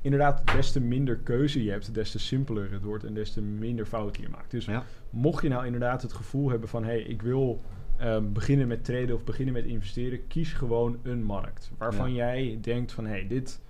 inderdaad, 0.00 0.46
des 0.52 0.72
te 0.72 0.80
minder 0.80 1.16
keuze 1.16 1.64
je 1.64 1.70
hebt, 1.70 1.94
des 1.94 2.10
te 2.10 2.18
simpeler 2.18 2.72
het 2.72 2.82
wordt 2.82 3.04
en 3.04 3.14
des 3.14 3.32
te 3.32 3.40
minder 3.40 3.86
fouten 3.86 4.22
je 4.22 4.28
maakt. 4.28 4.50
Dus 4.50 4.64
Ja. 4.64 4.84
mocht 5.10 5.42
je 5.42 5.48
nou 5.48 5.64
inderdaad 5.66 6.02
het 6.02 6.12
gevoel 6.12 6.50
hebben 6.50 6.68
van... 6.68 6.82
hé, 6.84 6.90
hey, 6.90 7.00
ik 7.02 7.22
wil 7.22 7.62
ehm, 7.96 8.32
beginnen 8.32 8.68
met 8.68 8.84
traden 8.84 9.14
of 9.14 9.24
beginnen 9.24 9.54
met 9.54 9.64
investeren... 9.64 10.26
kies 10.26 10.52
gewoon 10.52 10.98
een 11.02 11.22
markt 11.22 11.70
waarvan 11.78 12.12
Ja. 12.12 12.16
jij 12.16 12.58
denkt 12.60 12.92
van... 12.92 13.04
hé, 13.04 13.10
hey, 13.10 13.26
dit, 13.26 13.60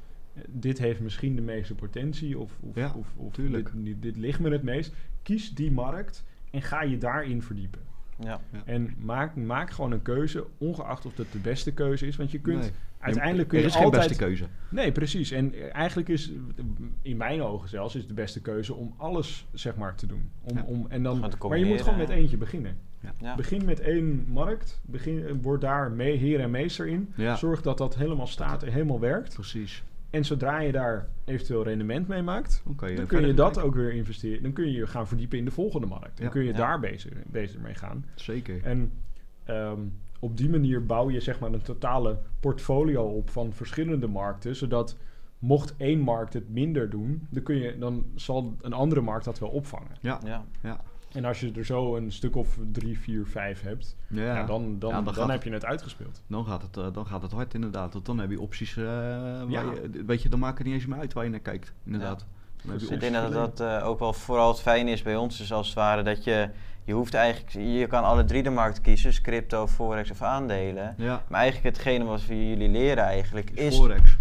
dit 0.48 0.78
heeft 0.78 1.00
misschien 1.00 1.36
de 1.36 1.42
meeste 1.42 1.74
potentie 1.74 2.38
of, 2.38 2.52
of, 2.60 2.74
Ja, 2.74 2.94
of, 3.16 3.32
dit, 3.34 3.66
dit, 3.74 4.02
dit 4.02 4.16
ligt 4.16 4.40
me 4.40 4.50
het 4.50 4.62
meest. 4.62 4.94
Kies 5.22 5.54
die 5.54 5.70
markt 5.72 6.24
en 6.50 6.62
ga 6.62 6.82
je 6.82 6.98
daarin 6.98 7.42
verdiepen. 7.42 7.80
Ja. 8.18 8.40
En 8.64 8.94
maak, 8.98 9.36
maak 9.36 9.70
gewoon 9.70 9.92
een 9.92 10.02
keuze, 10.02 10.46
ongeacht 10.58 11.06
of 11.06 11.14
dat 11.14 11.32
de 11.32 11.38
beste 11.38 11.72
keuze 11.72 12.06
is. 12.06 12.16
Want 12.16 12.30
je 12.30 12.38
kunt 12.40 12.60
Nee. 12.60 12.70
uiteindelijk 12.98 13.48
kun 13.48 13.58
er 13.58 13.64
je 13.64 13.70
is 13.70 13.76
geen 13.76 13.84
altijd... 13.84 14.08
beste 14.08 14.24
keuze. 14.24 14.46
Nee, 14.68 14.92
precies. 14.92 15.30
En 15.30 15.72
eigenlijk 15.72 16.08
is, 16.08 16.32
in 17.02 17.16
mijn 17.16 17.42
ogen 17.42 17.68
zelfs, 17.68 17.94
is 17.94 18.06
de 18.06 18.14
beste 18.14 18.40
keuze 18.40 18.74
om 18.74 18.94
alles, 18.96 19.46
zeg 19.52 19.76
maar, 19.76 19.94
te 19.94 20.06
doen. 20.06 20.30
Om, 20.42 20.56
Ja. 20.56 20.62
om, 20.62 20.86
en 20.88 21.02
dan, 21.02 21.24
maar 21.48 21.58
je 21.58 21.64
moet 21.64 21.82
gewoon 21.82 21.98
met 21.98 22.08
eentje 22.08 22.36
beginnen. 22.36 22.76
Ja. 23.20 23.34
Begin 23.34 23.64
met 23.64 23.80
één 23.80 24.24
markt. 24.28 24.80
Begin, 24.84 25.42
word 25.42 25.60
daar 25.60 25.90
mee, 25.90 26.16
heer 26.16 26.40
en 26.40 26.50
meester 26.50 26.86
in. 26.86 27.12
Ja. 27.16 27.36
Zorg 27.36 27.62
dat 27.62 27.78
dat 27.78 27.96
helemaal 27.96 28.26
staat 28.26 28.62
en 28.62 28.72
helemaal 28.72 29.00
werkt. 29.00 29.34
Precies. 29.34 29.82
En 30.12 30.24
zodra 30.24 30.58
je 30.60 30.72
daar 30.72 31.08
eventueel 31.24 31.62
rendement 31.64 32.08
mee 32.08 32.22
maakt, 32.22 32.62
Dan 32.64 32.74
kan 32.74 32.90
je, 32.90 32.96
dan 32.96 33.06
kun 33.06 33.26
je 33.26 33.34
dat 33.34 33.46
kijken. 33.52 33.62
ook 33.70 33.74
weer 33.74 33.92
investeren. 33.92 34.42
Dan 34.42 34.52
kun 34.52 34.64
je 34.66 34.72
je 34.72 34.86
gaan 34.86 35.06
verdiepen 35.08 35.38
in 35.38 35.44
de 35.44 35.50
volgende 35.50 35.86
markt. 35.86 36.16
Dan 36.16 36.26
Ja. 36.26 36.32
kun 36.32 36.42
je 36.42 36.48
Ja. 36.50 36.56
daar 36.56 36.80
bezig, 36.80 37.12
bezig 37.26 37.60
mee 37.60 37.74
gaan. 37.74 38.04
Zeker. 38.14 38.62
En 38.64 38.92
ehm, 39.44 39.80
op 40.20 40.36
die 40.36 40.48
manier 40.50 40.86
bouw 40.86 41.10
je 41.10 41.20
zeg 41.20 41.40
maar 41.40 41.52
een 41.52 41.62
totale 41.62 42.18
portfolio 42.40 43.02
op 43.04 43.30
van 43.30 43.52
verschillende 43.52 44.06
markten, 44.06 44.56
zodat 44.56 44.96
mocht 45.38 45.74
één 45.76 46.00
markt 46.00 46.32
het 46.32 46.48
minder 46.50 46.90
doen, 46.90 47.26
dan, 47.30 47.42
kun 47.42 47.56
je, 47.56 47.78
dan 47.78 48.04
zal 48.14 48.56
een 48.60 48.72
andere 48.72 49.00
markt 49.00 49.24
dat 49.24 49.38
wel 49.38 49.48
opvangen. 49.48 49.90
Ja. 50.00 50.20
Ja. 50.24 50.44
Ja. 50.62 50.80
En 51.12 51.24
als 51.24 51.40
je 51.40 51.52
er 51.56 51.64
zo 51.64 51.96
een 51.96 52.12
stuk 52.12 52.36
of 52.36 52.58
drie, 52.72 52.98
vier, 52.98 53.26
vijf 53.26 53.62
hebt, 53.62 53.96
Ja. 54.06 54.22
ja. 54.36 54.44
dan, 54.44 54.78
dan, 54.78 54.90
Ja, 55.04 55.12
dan 55.12 55.30
heb 55.30 55.42
je 55.42 55.52
het 55.52 55.64
uitgespeeld. 55.64 56.22
Dan 56.26 56.44
gaat 56.46 56.62
het, 56.62 56.76
eh, 56.76 56.86
dan 56.92 57.06
gaat 57.06 57.22
het 57.22 57.32
hard 57.32 57.54
inderdaad. 57.54 57.92
Want 57.92 58.06
dan 58.06 58.18
heb 58.18 58.30
je 58.30 58.40
opties. 58.40 58.76
eh, 58.76 58.84
waar 58.84 59.50
Ja. 59.50 59.60
je, 59.62 60.02
weet 60.06 60.22
je, 60.22 60.28
dan 60.28 60.38
maakt 60.38 60.58
het 60.58 60.66
niet 60.66 60.76
eens 60.76 60.86
meer 60.86 60.98
uit 60.98 61.12
waar 61.12 61.24
je 61.24 61.30
naar 61.30 61.40
kijkt. 61.40 61.72
Inderdaad. 61.84 62.26
Ik 62.90 63.00
denk 63.00 63.12
dat 63.14 63.32
dat 63.32 63.60
eh, 63.60 63.86
ook 63.88 63.98
wel 63.98 64.12
vooral 64.12 64.48
het 64.48 64.60
fijne 64.60 64.90
is 64.90 65.02
bij 65.02 65.16
ons, 65.16 65.40
is 65.40 65.52
als 65.52 65.66
het 65.66 65.76
ware 65.76 66.02
dat 66.02 66.24
je, 66.24 66.48
je 66.84 66.92
hoeft 66.92 67.14
eigenlijk, 67.14 67.52
je 67.78 67.86
kan 67.86 68.04
alle 68.04 68.24
drie 68.24 68.42
de 68.42 68.50
markt 68.50 68.80
kiezen, 68.80 69.10
dus 69.10 69.20
crypto, 69.20 69.66
forex 69.66 70.10
of 70.10 70.22
aandelen. 70.22 70.94
Ja. 70.98 71.22
Maar 71.28 71.40
eigenlijk 71.40 71.76
hetgene 71.76 72.04
wat 72.04 72.26
we 72.26 72.48
jullie 72.48 72.68
leren 72.68 73.04
eigenlijk 73.04 73.50
Is 73.50 73.64
is, 73.64 73.76
Forex. 73.76 74.16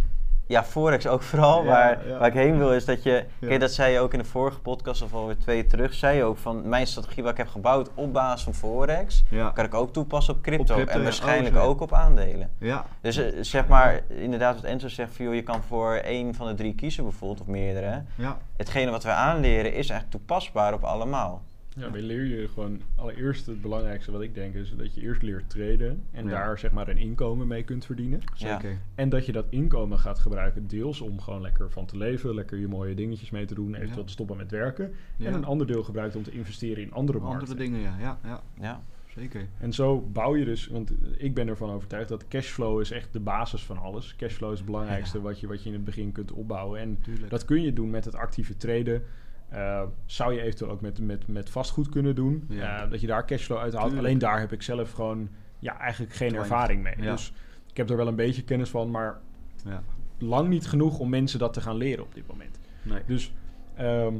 Ja 0.52 0.64
forex 0.64 1.08
ook 1.08 1.22
vooral, 1.22 1.64
Ja, 1.64 1.98
waar 2.20 2.28
ik 2.28 2.34
heen 2.34 2.58
wil 2.58 2.74
is 2.74 2.86
dat 2.86 3.04
je, 3.04 3.26
kijk 3.40 3.60
dat 3.60 3.72
zei 3.72 3.94
je 3.94 4.00
ook 4.00 4.14
in 4.14 4.20
de 4.20 4.26
vorige 4.26 4.60
podcast 4.60 5.02
of 5.02 5.14
alweer 5.14 5.38
twee 5.38 5.66
terug, 5.66 5.94
zei 5.94 6.18
je 6.18 6.24
ook 6.24 6.38
van 6.38 6.70
mijn 6.70 6.88
strategie 6.88 7.24
wat 7.24 7.32
ik 7.32 7.38
heb 7.38 7.48
gebouwd 7.48 7.90
op 7.96 8.14
basis 8.14 8.44
van 8.44 8.54
forex, 8.54 9.24
kan 9.54 9.66
ik 9.66 9.74
ook 9.74 9.94
toepassen 9.94 10.34
op 10.34 10.42
crypto, 10.42 10.74
Op 10.74 10.80
crypto, 10.80 10.98
en 10.98 11.04
waarschijnlijk 11.04 11.56
Oh, 11.56 11.62
zo. 11.62 11.68
ook 11.68 11.82
op 11.82 11.94
aandelen. 11.94 12.50
Ja. 12.58 12.86
Dus 13.02 13.18
eh, 13.18 13.26
zeg 13.42 13.68
maar, 13.68 14.02
inderdaad 14.08 14.56
wat 14.56 14.64
Enzo 14.64 14.88
zegt, 14.88 15.16
van, 15.16 15.26
joh, 15.26 15.34
je 15.36 15.44
kan 15.44 15.62
voor 15.68 15.94
één 15.96 16.36
van 16.36 16.48
de 16.48 16.54
drie 16.54 16.76
kiezen 16.76 17.04
bijvoorbeeld, 17.04 17.42
of 17.42 17.48
meerdere. 17.48 18.04
Ja. 18.16 18.38
Hetgene 18.58 18.92
wat 18.92 19.04
wij 19.04 19.14
aanleren 19.14 19.74
is 19.74 19.90
eigenlijk 19.90 20.10
toepasbaar 20.12 20.74
op 20.74 20.84
allemaal. 20.84 21.42
Ja, 21.78 21.92
we 21.92 22.02
leer 22.02 22.24
je 22.26 22.48
gewoon 22.48 22.82
allereerst 22.96 23.46
het 23.46 23.62
belangrijkste 23.62 24.12
wat 24.12 24.22
ik 24.22 24.34
denk 24.36 24.54
is 24.56 24.76
dat 24.78 24.94
je 24.96 25.02
eerst 25.02 25.22
leert 25.22 25.50
traden 25.50 26.04
en 26.12 26.24
Ja. 26.24 26.30
daar 26.30 26.60
zeg 26.60 26.72
maar 26.72 26.88
een 26.88 26.98
inkomen 26.98 27.48
mee 27.48 27.64
kunt 27.64 27.86
verdienen. 27.86 28.20
Zeker. 28.36 28.78
En 28.96 29.10
dat 29.10 29.26
je 29.26 29.32
dat 29.32 29.46
inkomen 29.50 30.00
gaat 30.00 30.20
gebruiken 30.20 30.68
deels 30.68 31.02
om 31.02 31.20
gewoon 31.22 31.42
lekker 31.42 31.72
van 31.72 31.86
te 31.86 31.98
leven, 31.98 32.34
lekker 32.36 32.58
je 32.58 32.68
mooie 32.68 32.94
dingetjes 32.96 33.30
mee 33.30 33.46
te 33.46 33.54
doen, 33.54 33.74
eventueel 33.76 33.98
Ja. 34.00 34.06
te 34.06 34.12
stoppen 34.12 34.38
met 34.38 34.52
werken. 34.52 34.94
Ja. 35.18 35.28
En 35.28 35.34
een 35.34 35.46
ander 35.46 35.68
deel 35.68 35.84
gebruikt 35.84 36.16
om 36.16 36.24
te 36.24 36.32
investeren 36.32 36.84
in 36.84 36.94
andere 36.94 37.20
markten. 37.20 37.40
Andere 37.50 37.60
dingen, 37.70 37.82
ja. 37.82 37.96
Ja, 38.00 38.20
ja. 38.24 38.42
Ja, 38.60 38.84
Zeker. 39.16 39.48
En 39.60 39.74
zo 39.74 40.00
bouw 40.02 40.36
je 40.36 40.46
dus, 40.46 40.68
want 40.68 40.92
ik 41.18 41.34
ben 41.34 41.48
ervan 41.48 41.70
overtuigd 41.70 42.10
dat 42.10 42.28
cashflow 42.28 42.80
is 42.82 42.92
echt 42.92 43.14
de 43.14 43.20
basis 43.20 43.64
van 43.64 43.78
alles. 43.78 44.16
Cashflow 44.16 44.52
is 44.52 44.58
het 44.58 44.66
belangrijkste 44.68 45.18
Ja. 45.18 45.24
wat, 45.24 45.40
je, 45.40 45.48
wat 45.48 45.62
je 45.64 45.68
in 45.70 45.76
het 45.76 45.86
begin 45.86 46.12
kunt 46.12 46.32
opbouwen. 46.32 46.80
En 46.80 46.98
Tuurlijk. 47.02 47.30
dat 47.30 47.46
kun 47.46 47.62
je 47.62 47.74
doen 47.74 47.90
met 47.90 48.06
het 48.06 48.16
actieve 48.16 48.58
traden. 48.58 49.04
Eh, 49.52 49.84
zou 50.06 50.34
je 50.34 50.42
eventueel 50.42 50.72
ook 50.72 50.82
met, 50.82 51.00
met, 51.00 51.28
met 51.28 51.50
vastgoed 51.50 51.90
kunnen 51.90 52.16
doen. 52.16 52.44
Ja. 52.50 52.84
Eh, 52.84 52.90
dat 52.92 53.02
je 53.02 53.08
daar 53.08 53.26
cashflow 53.26 53.58
uit 53.58 53.74
haalt. 53.74 53.98
Alleen 53.98 54.18
daar 54.18 54.40
heb 54.40 54.52
ik 54.52 54.62
zelf 54.62 54.92
gewoon 54.92 55.30
ja, 55.60 55.78
eigenlijk 55.80 56.14
geen 56.14 56.36
ervaring 56.36 56.84
mee. 56.84 56.94
Ja. 56.98 57.12
Dus 57.12 57.34
ik 57.70 57.78
heb 57.78 57.90
er 57.90 57.98
wel 57.98 58.08
een 58.08 58.16
beetje 58.16 58.44
kennis 58.44 58.70
van, 58.70 58.92
maar 58.92 59.20
Ja. 59.66 59.84
lang 60.20 60.50
niet 60.50 60.68
genoeg 60.68 61.00
om 61.00 61.10
mensen 61.10 61.40
dat 61.40 61.54
te 61.54 61.62
gaan 61.62 61.76
leren 61.78 62.04
op 62.04 62.16
dit 62.16 62.28
moment. 62.28 62.60
Nee. 62.84 63.02
Dus 63.06 63.34
ehm, 63.76 64.14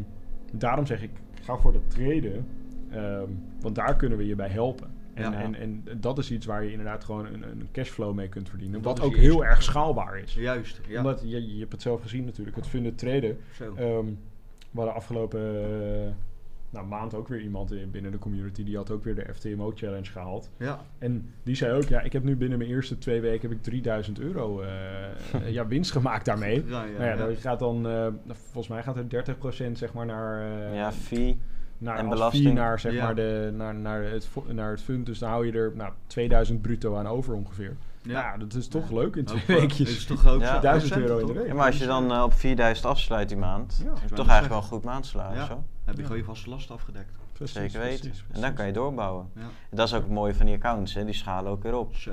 daarom 0.54 0.86
zeg 0.86 1.02
ik, 1.02 1.12
ga 1.42 1.58
voor 1.58 1.72
de 1.72 1.88
traden. 1.88 2.48
ehm, 2.90 3.30
want 3.62 3.76
daar 3.76 3.96
kunnen 3.96 4.18
we 4.18 4.26
je 4.28 4.36
bij 4.36 4.50
helpen. 4.50 5.00
En, 5.14 5.34
en, 5.34 5.56
en 5.56 5.84
dat 6.00 6.18
is 6.18 6.32
iets 6.32 6.46
waar 6.46 6.64
je 6.64 6.72
inderdaad 6.72 7.04
gewoon 7.04 7.26
een, 7.26 7.44
een 7.44 7.68
cashflow 7.72 8.14
mee 8.16 8.30
kunt 8.30 8.50
verdienen. 8.50 8.82
Dat 8.82 8.98
Wat 8.98 9.08
ook 9.08 9.16
heel 9.16 9.46
erg 9.46 9.64
schaalbaar 9.64 10.18
is. 10.20 10.34
Juist. 10.34 10.82
Ja. 10.88 10.98
Omdat 10.98 11.22
je, 11.26 11.54
je 11.54 11.60
hebt 11.60 11.72
het 11.72 11.82
zelf 11.82 12.02
gezien 12.02 12.26
natuurlijk. 12.26 12.56
Het 12.56 12.68
funded 12.68 12.98
traden. 12.98 13.38
Zo. 13.54 13.74
ehm 13.76 14.06
we 14.72 14.78
hadden 14.78 14.96
afgelopen, 14.96 15.42
eh, 15.42 16.12
nou, 16.70 16.88
maand 16.88 17.14
ook 17.14 17.28
weer 17.28 17.42
iemand 17.42 17.72
in, 17.72 17.92
binnen 17.92 18.12
de 18.12 18.18
community. 18.18 18.64
Die 18.64 18.76
had 18.76 18.92
ook 18.92 19.04
weer 19.04 19.16
de 19.16 19.34
FTMO 19.34 19.72
Challenge 19.76 20.06
gehaald. 20.12 20.50
Ja. 20.58 20.80
En 20.98 21.30
die 21.44 21.56
zei 21.56 21.74
ook, 21.78 21.84
ja, 21.84 22.02
ik 22.02 22.14
heb 22.14 22.24
nu 22.24 22.36
binnen 22.36 22.58
mijn 22.58 22.70
eerste 22.70 22.98
twee 22.98 23.22
weken 23.22 23.50
heb 23.50 23.58
ik 23.58 23.64
3000 23.64 24.20
euro 24.20 24.62
eh, 24.62 24.70
ja, 25.50 25.68
winst 25.68 25.92
gemaakt 25.92 26.26
daarmee. 26.26 26.64
Ja, 26.68 26.84
ja, 26.84 26.92
nou 26.92 27.04
ja, 27.04 27.16
dat 27.16 27.38
gaat 27.38 27.60
dan, 27.60 27.88
eh, 27.88 28.08
volgens 28.34 28.68
mij 28.68 28.84
gaat 28.84 28.98
er 28.98 29.10
30% 29.10 29.78
zeg 29.78 29.94
maar 29.94 30.06
naar, 30.06 30.42
eh, 30.42 30.76
ja, 30.76 30.92
fee. 30.92 31.40
naar 31.78 31.98
en 31.98 32.06
als 32.06 32.14
belasting. 32.14 32.44
fee 32.46 32.54
naar, 32.54 32.80
zeg 32.80 32.94
Ja. 32.94 33.04
maar 33.04 33.16
de, 33.16 33.52
naar, 33.54 33.76
naar, 33.76 34.04
het, 34.04 34.30
naar 34.48 34.72
het 34.72 34.82
fund. 34.82 35.06
Dus 35.06 35.20
dan 35.20 35.30
hou 35.30 35.46
je 35.46 35.52
er 35.52 35.72
nou, 35.76 35.92
2000 36.08 36.62
bruto 36.62 36.96
aan 36.96 37.08
over 37.08 37.34
ongeveer. 37.34 37.76
Ja, 38.04 38.12
Ja. 38.20 38.38
dat 38.38 38.54
is 38.54 38.68
toch 38.68 38.90
Ja. 38.90 38.96
leuk 38.96 39.16
in 39.16 39.26
twee 39.26 39.42
eh, 39.42 39.48
weekjes. 39.48 39.90
is 39.90 40.06
toch 40.06 40.28
ook 40.28 40.42
Ja. 40.42 40.52
zo'n 40.52 40.62
1000 40.62 40.92
procent, 40.92 41.10
euro 41.10 41.22
in 41.28 41.34
de 41.34 41.40
week. 41.40 41.48
Ja, 41.48 41.54
maar 41.54 41.66
als 41.66 41.78
je 41.78 41.86
dan 41.86 42.12
eh, 42.12 42.24
op 42.24 42.34
4000 42.34 42.86
afsluit 42.88 43.28
die 43.30 43.38
maand, 43.38 43.82
Ja. 43.84 43.90
heb 43.94 44.10
je 44.10 44.16
toch 44.16 44.28
eigenlijk 44.28 44.50
wel 44.50 44.58
een 44.58 44.68
goed 44.78 44.84
maandsalaris. 44.84 45.38
Ja. 45.38 45.48
Hoor. 45.48 45.64
Heb 45.86 45.94
je 45.96 46.02
Ja. 46.02 46.08
gewoon 46.08 46.22
je 46.22 46.28
vaste 46.28 46.50
lasten 46.50 46.76
afgedekt. 46.76 47.12
Precies, 47.34 47.56
Zeker 47.56 47.80
weten. 47.80 48.00
precies, 48.10 48.24
En 48.32 48.42
dan 48.42 48.54
kan 48.54 48.66
je 48.66 48.74
doorbouwen. 48.74 49.30
Ja. 49.36 49.42
En 49.42 49.78
dat 49.78 49.88
is 49.88 49.94
ook 49.94 50.02
het 50.04 50.12
mooie 50.12 50.36
van 50.36 50.46
die 50.46 50.56
accounts, 50.56 50.94
hè. 50.94 51.06
die 51.06 51.14
schalen 51.14 51.52
ook 51.52 51.64
weer 51.64 51.76
op. 51.78 51.96
Zo. 51.96 52.12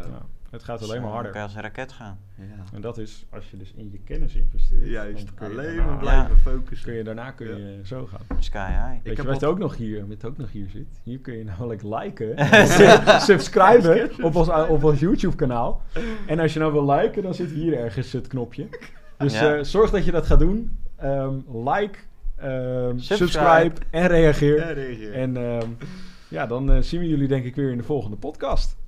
Ja, 0.51 0.57
het 0.57 0.65
gaat 0.65 0.83
alleen 0.83 1.03
maar 1.03 1.11
harder. 1.11 1.35
Je 1.35 1.41
als 1.43 1.55
een 1.55 1.61
raket 1.63 1.93
gaan. 1.93 2.19
Ja. 2.37 2.45
En 2.75 2.81
dat 2.81 2.99
is 2.99 3.27
als 3.31 3.51
je 3.51 3.57
dus 3.57 3.73
in 3.77 3.89
je 3.93 3.99
kennis 4.05 4.35
investeert. 4.35 4.87
Juist. 4.87 5.29
je 5.39 5.45
Alleen 5.45 5.57
daarna- 5.57 5.85
maar 5.85 5.99
blijven 5.99 6.39
focussen. 6.39 6.87
Kun 6.87 6.97
je, 6.97 7.05
daarna 7.05 7.31
kun 7.31 7.47
Ja. 7.47 7.55
je 7.57 7.81
zo 7.85 8.07
gaan. 8.07 8.21
Sky 8.43 8.67
high. 8.69 8.89
Weet 9.03 9.17
je 9.17 9.23
heb 9.23 9.33
wat 9.33 9.45
ook 9.45 9.59
nog 9.59 9.77
hier, 9.77 10.09
wat 10.09 10.25
ook 10.25 10.37
nog 10.37 10.53
hier 10.53 10.69
zit? 10.69 11.01
Hier 11.03 11.19
kun 11.19 11.39
je 11.39 11.45
namelijk 11.45 11.83
liken, 11.83 12.35
subscriben 13.31 14.11
op 14.27 14.35
ons, 14.37 14.49
op 14.69 14.85
ons 14.85 15.01
YouTube 15.01 15.37
kanaal. 15.37 15.83
En 16.27 16.39
als 16.39 16.53
je 16.53 16.59
nou 16.59 16.73
wil 16.73 16.91
liken, 16.91 17.23
dan 17.23 17.35
zit 17.35 17.51
hier 17.51 17.79
ergens 17.79 18.13
het 18.13 18.27
knopje. 18.27 18.69
Dus 19.19 19.39
Ja. 19.39 19.57
eh, 19.57 19.63
zorg 19.65 19.91
dat 19.91 20.05
je 20.05 20.11
dat 20.11 20.27
gaat 20.27 20.39
doen. 20.39 20.79
Ehm, 20.97 21.35
like, 21.65 21.99
ehm, 22.37 22.99
subscribe. 22.99 23.17
Subscribe. 23.17 23.75
en 23.91 24.07
reageer. 24.07 24.57
Ja, 24.59 24.71
reageer. 24.73 25.13
En 25.15 25.37
ehm, 25.37 25.69
ja, 26.29 26.47
dan 26.47 26.73
eh, 26.73 26.81
zien 26.83 27.01
we 27.01 27.09
jullie 27.09 27.29
denk 27.29 27.45
ik 27.45 27.55
weer 27.55 27.71
in 27.71 27.77
de 27.79 27.85
volgende 27.85 28.17
podcast. 28.17 28.77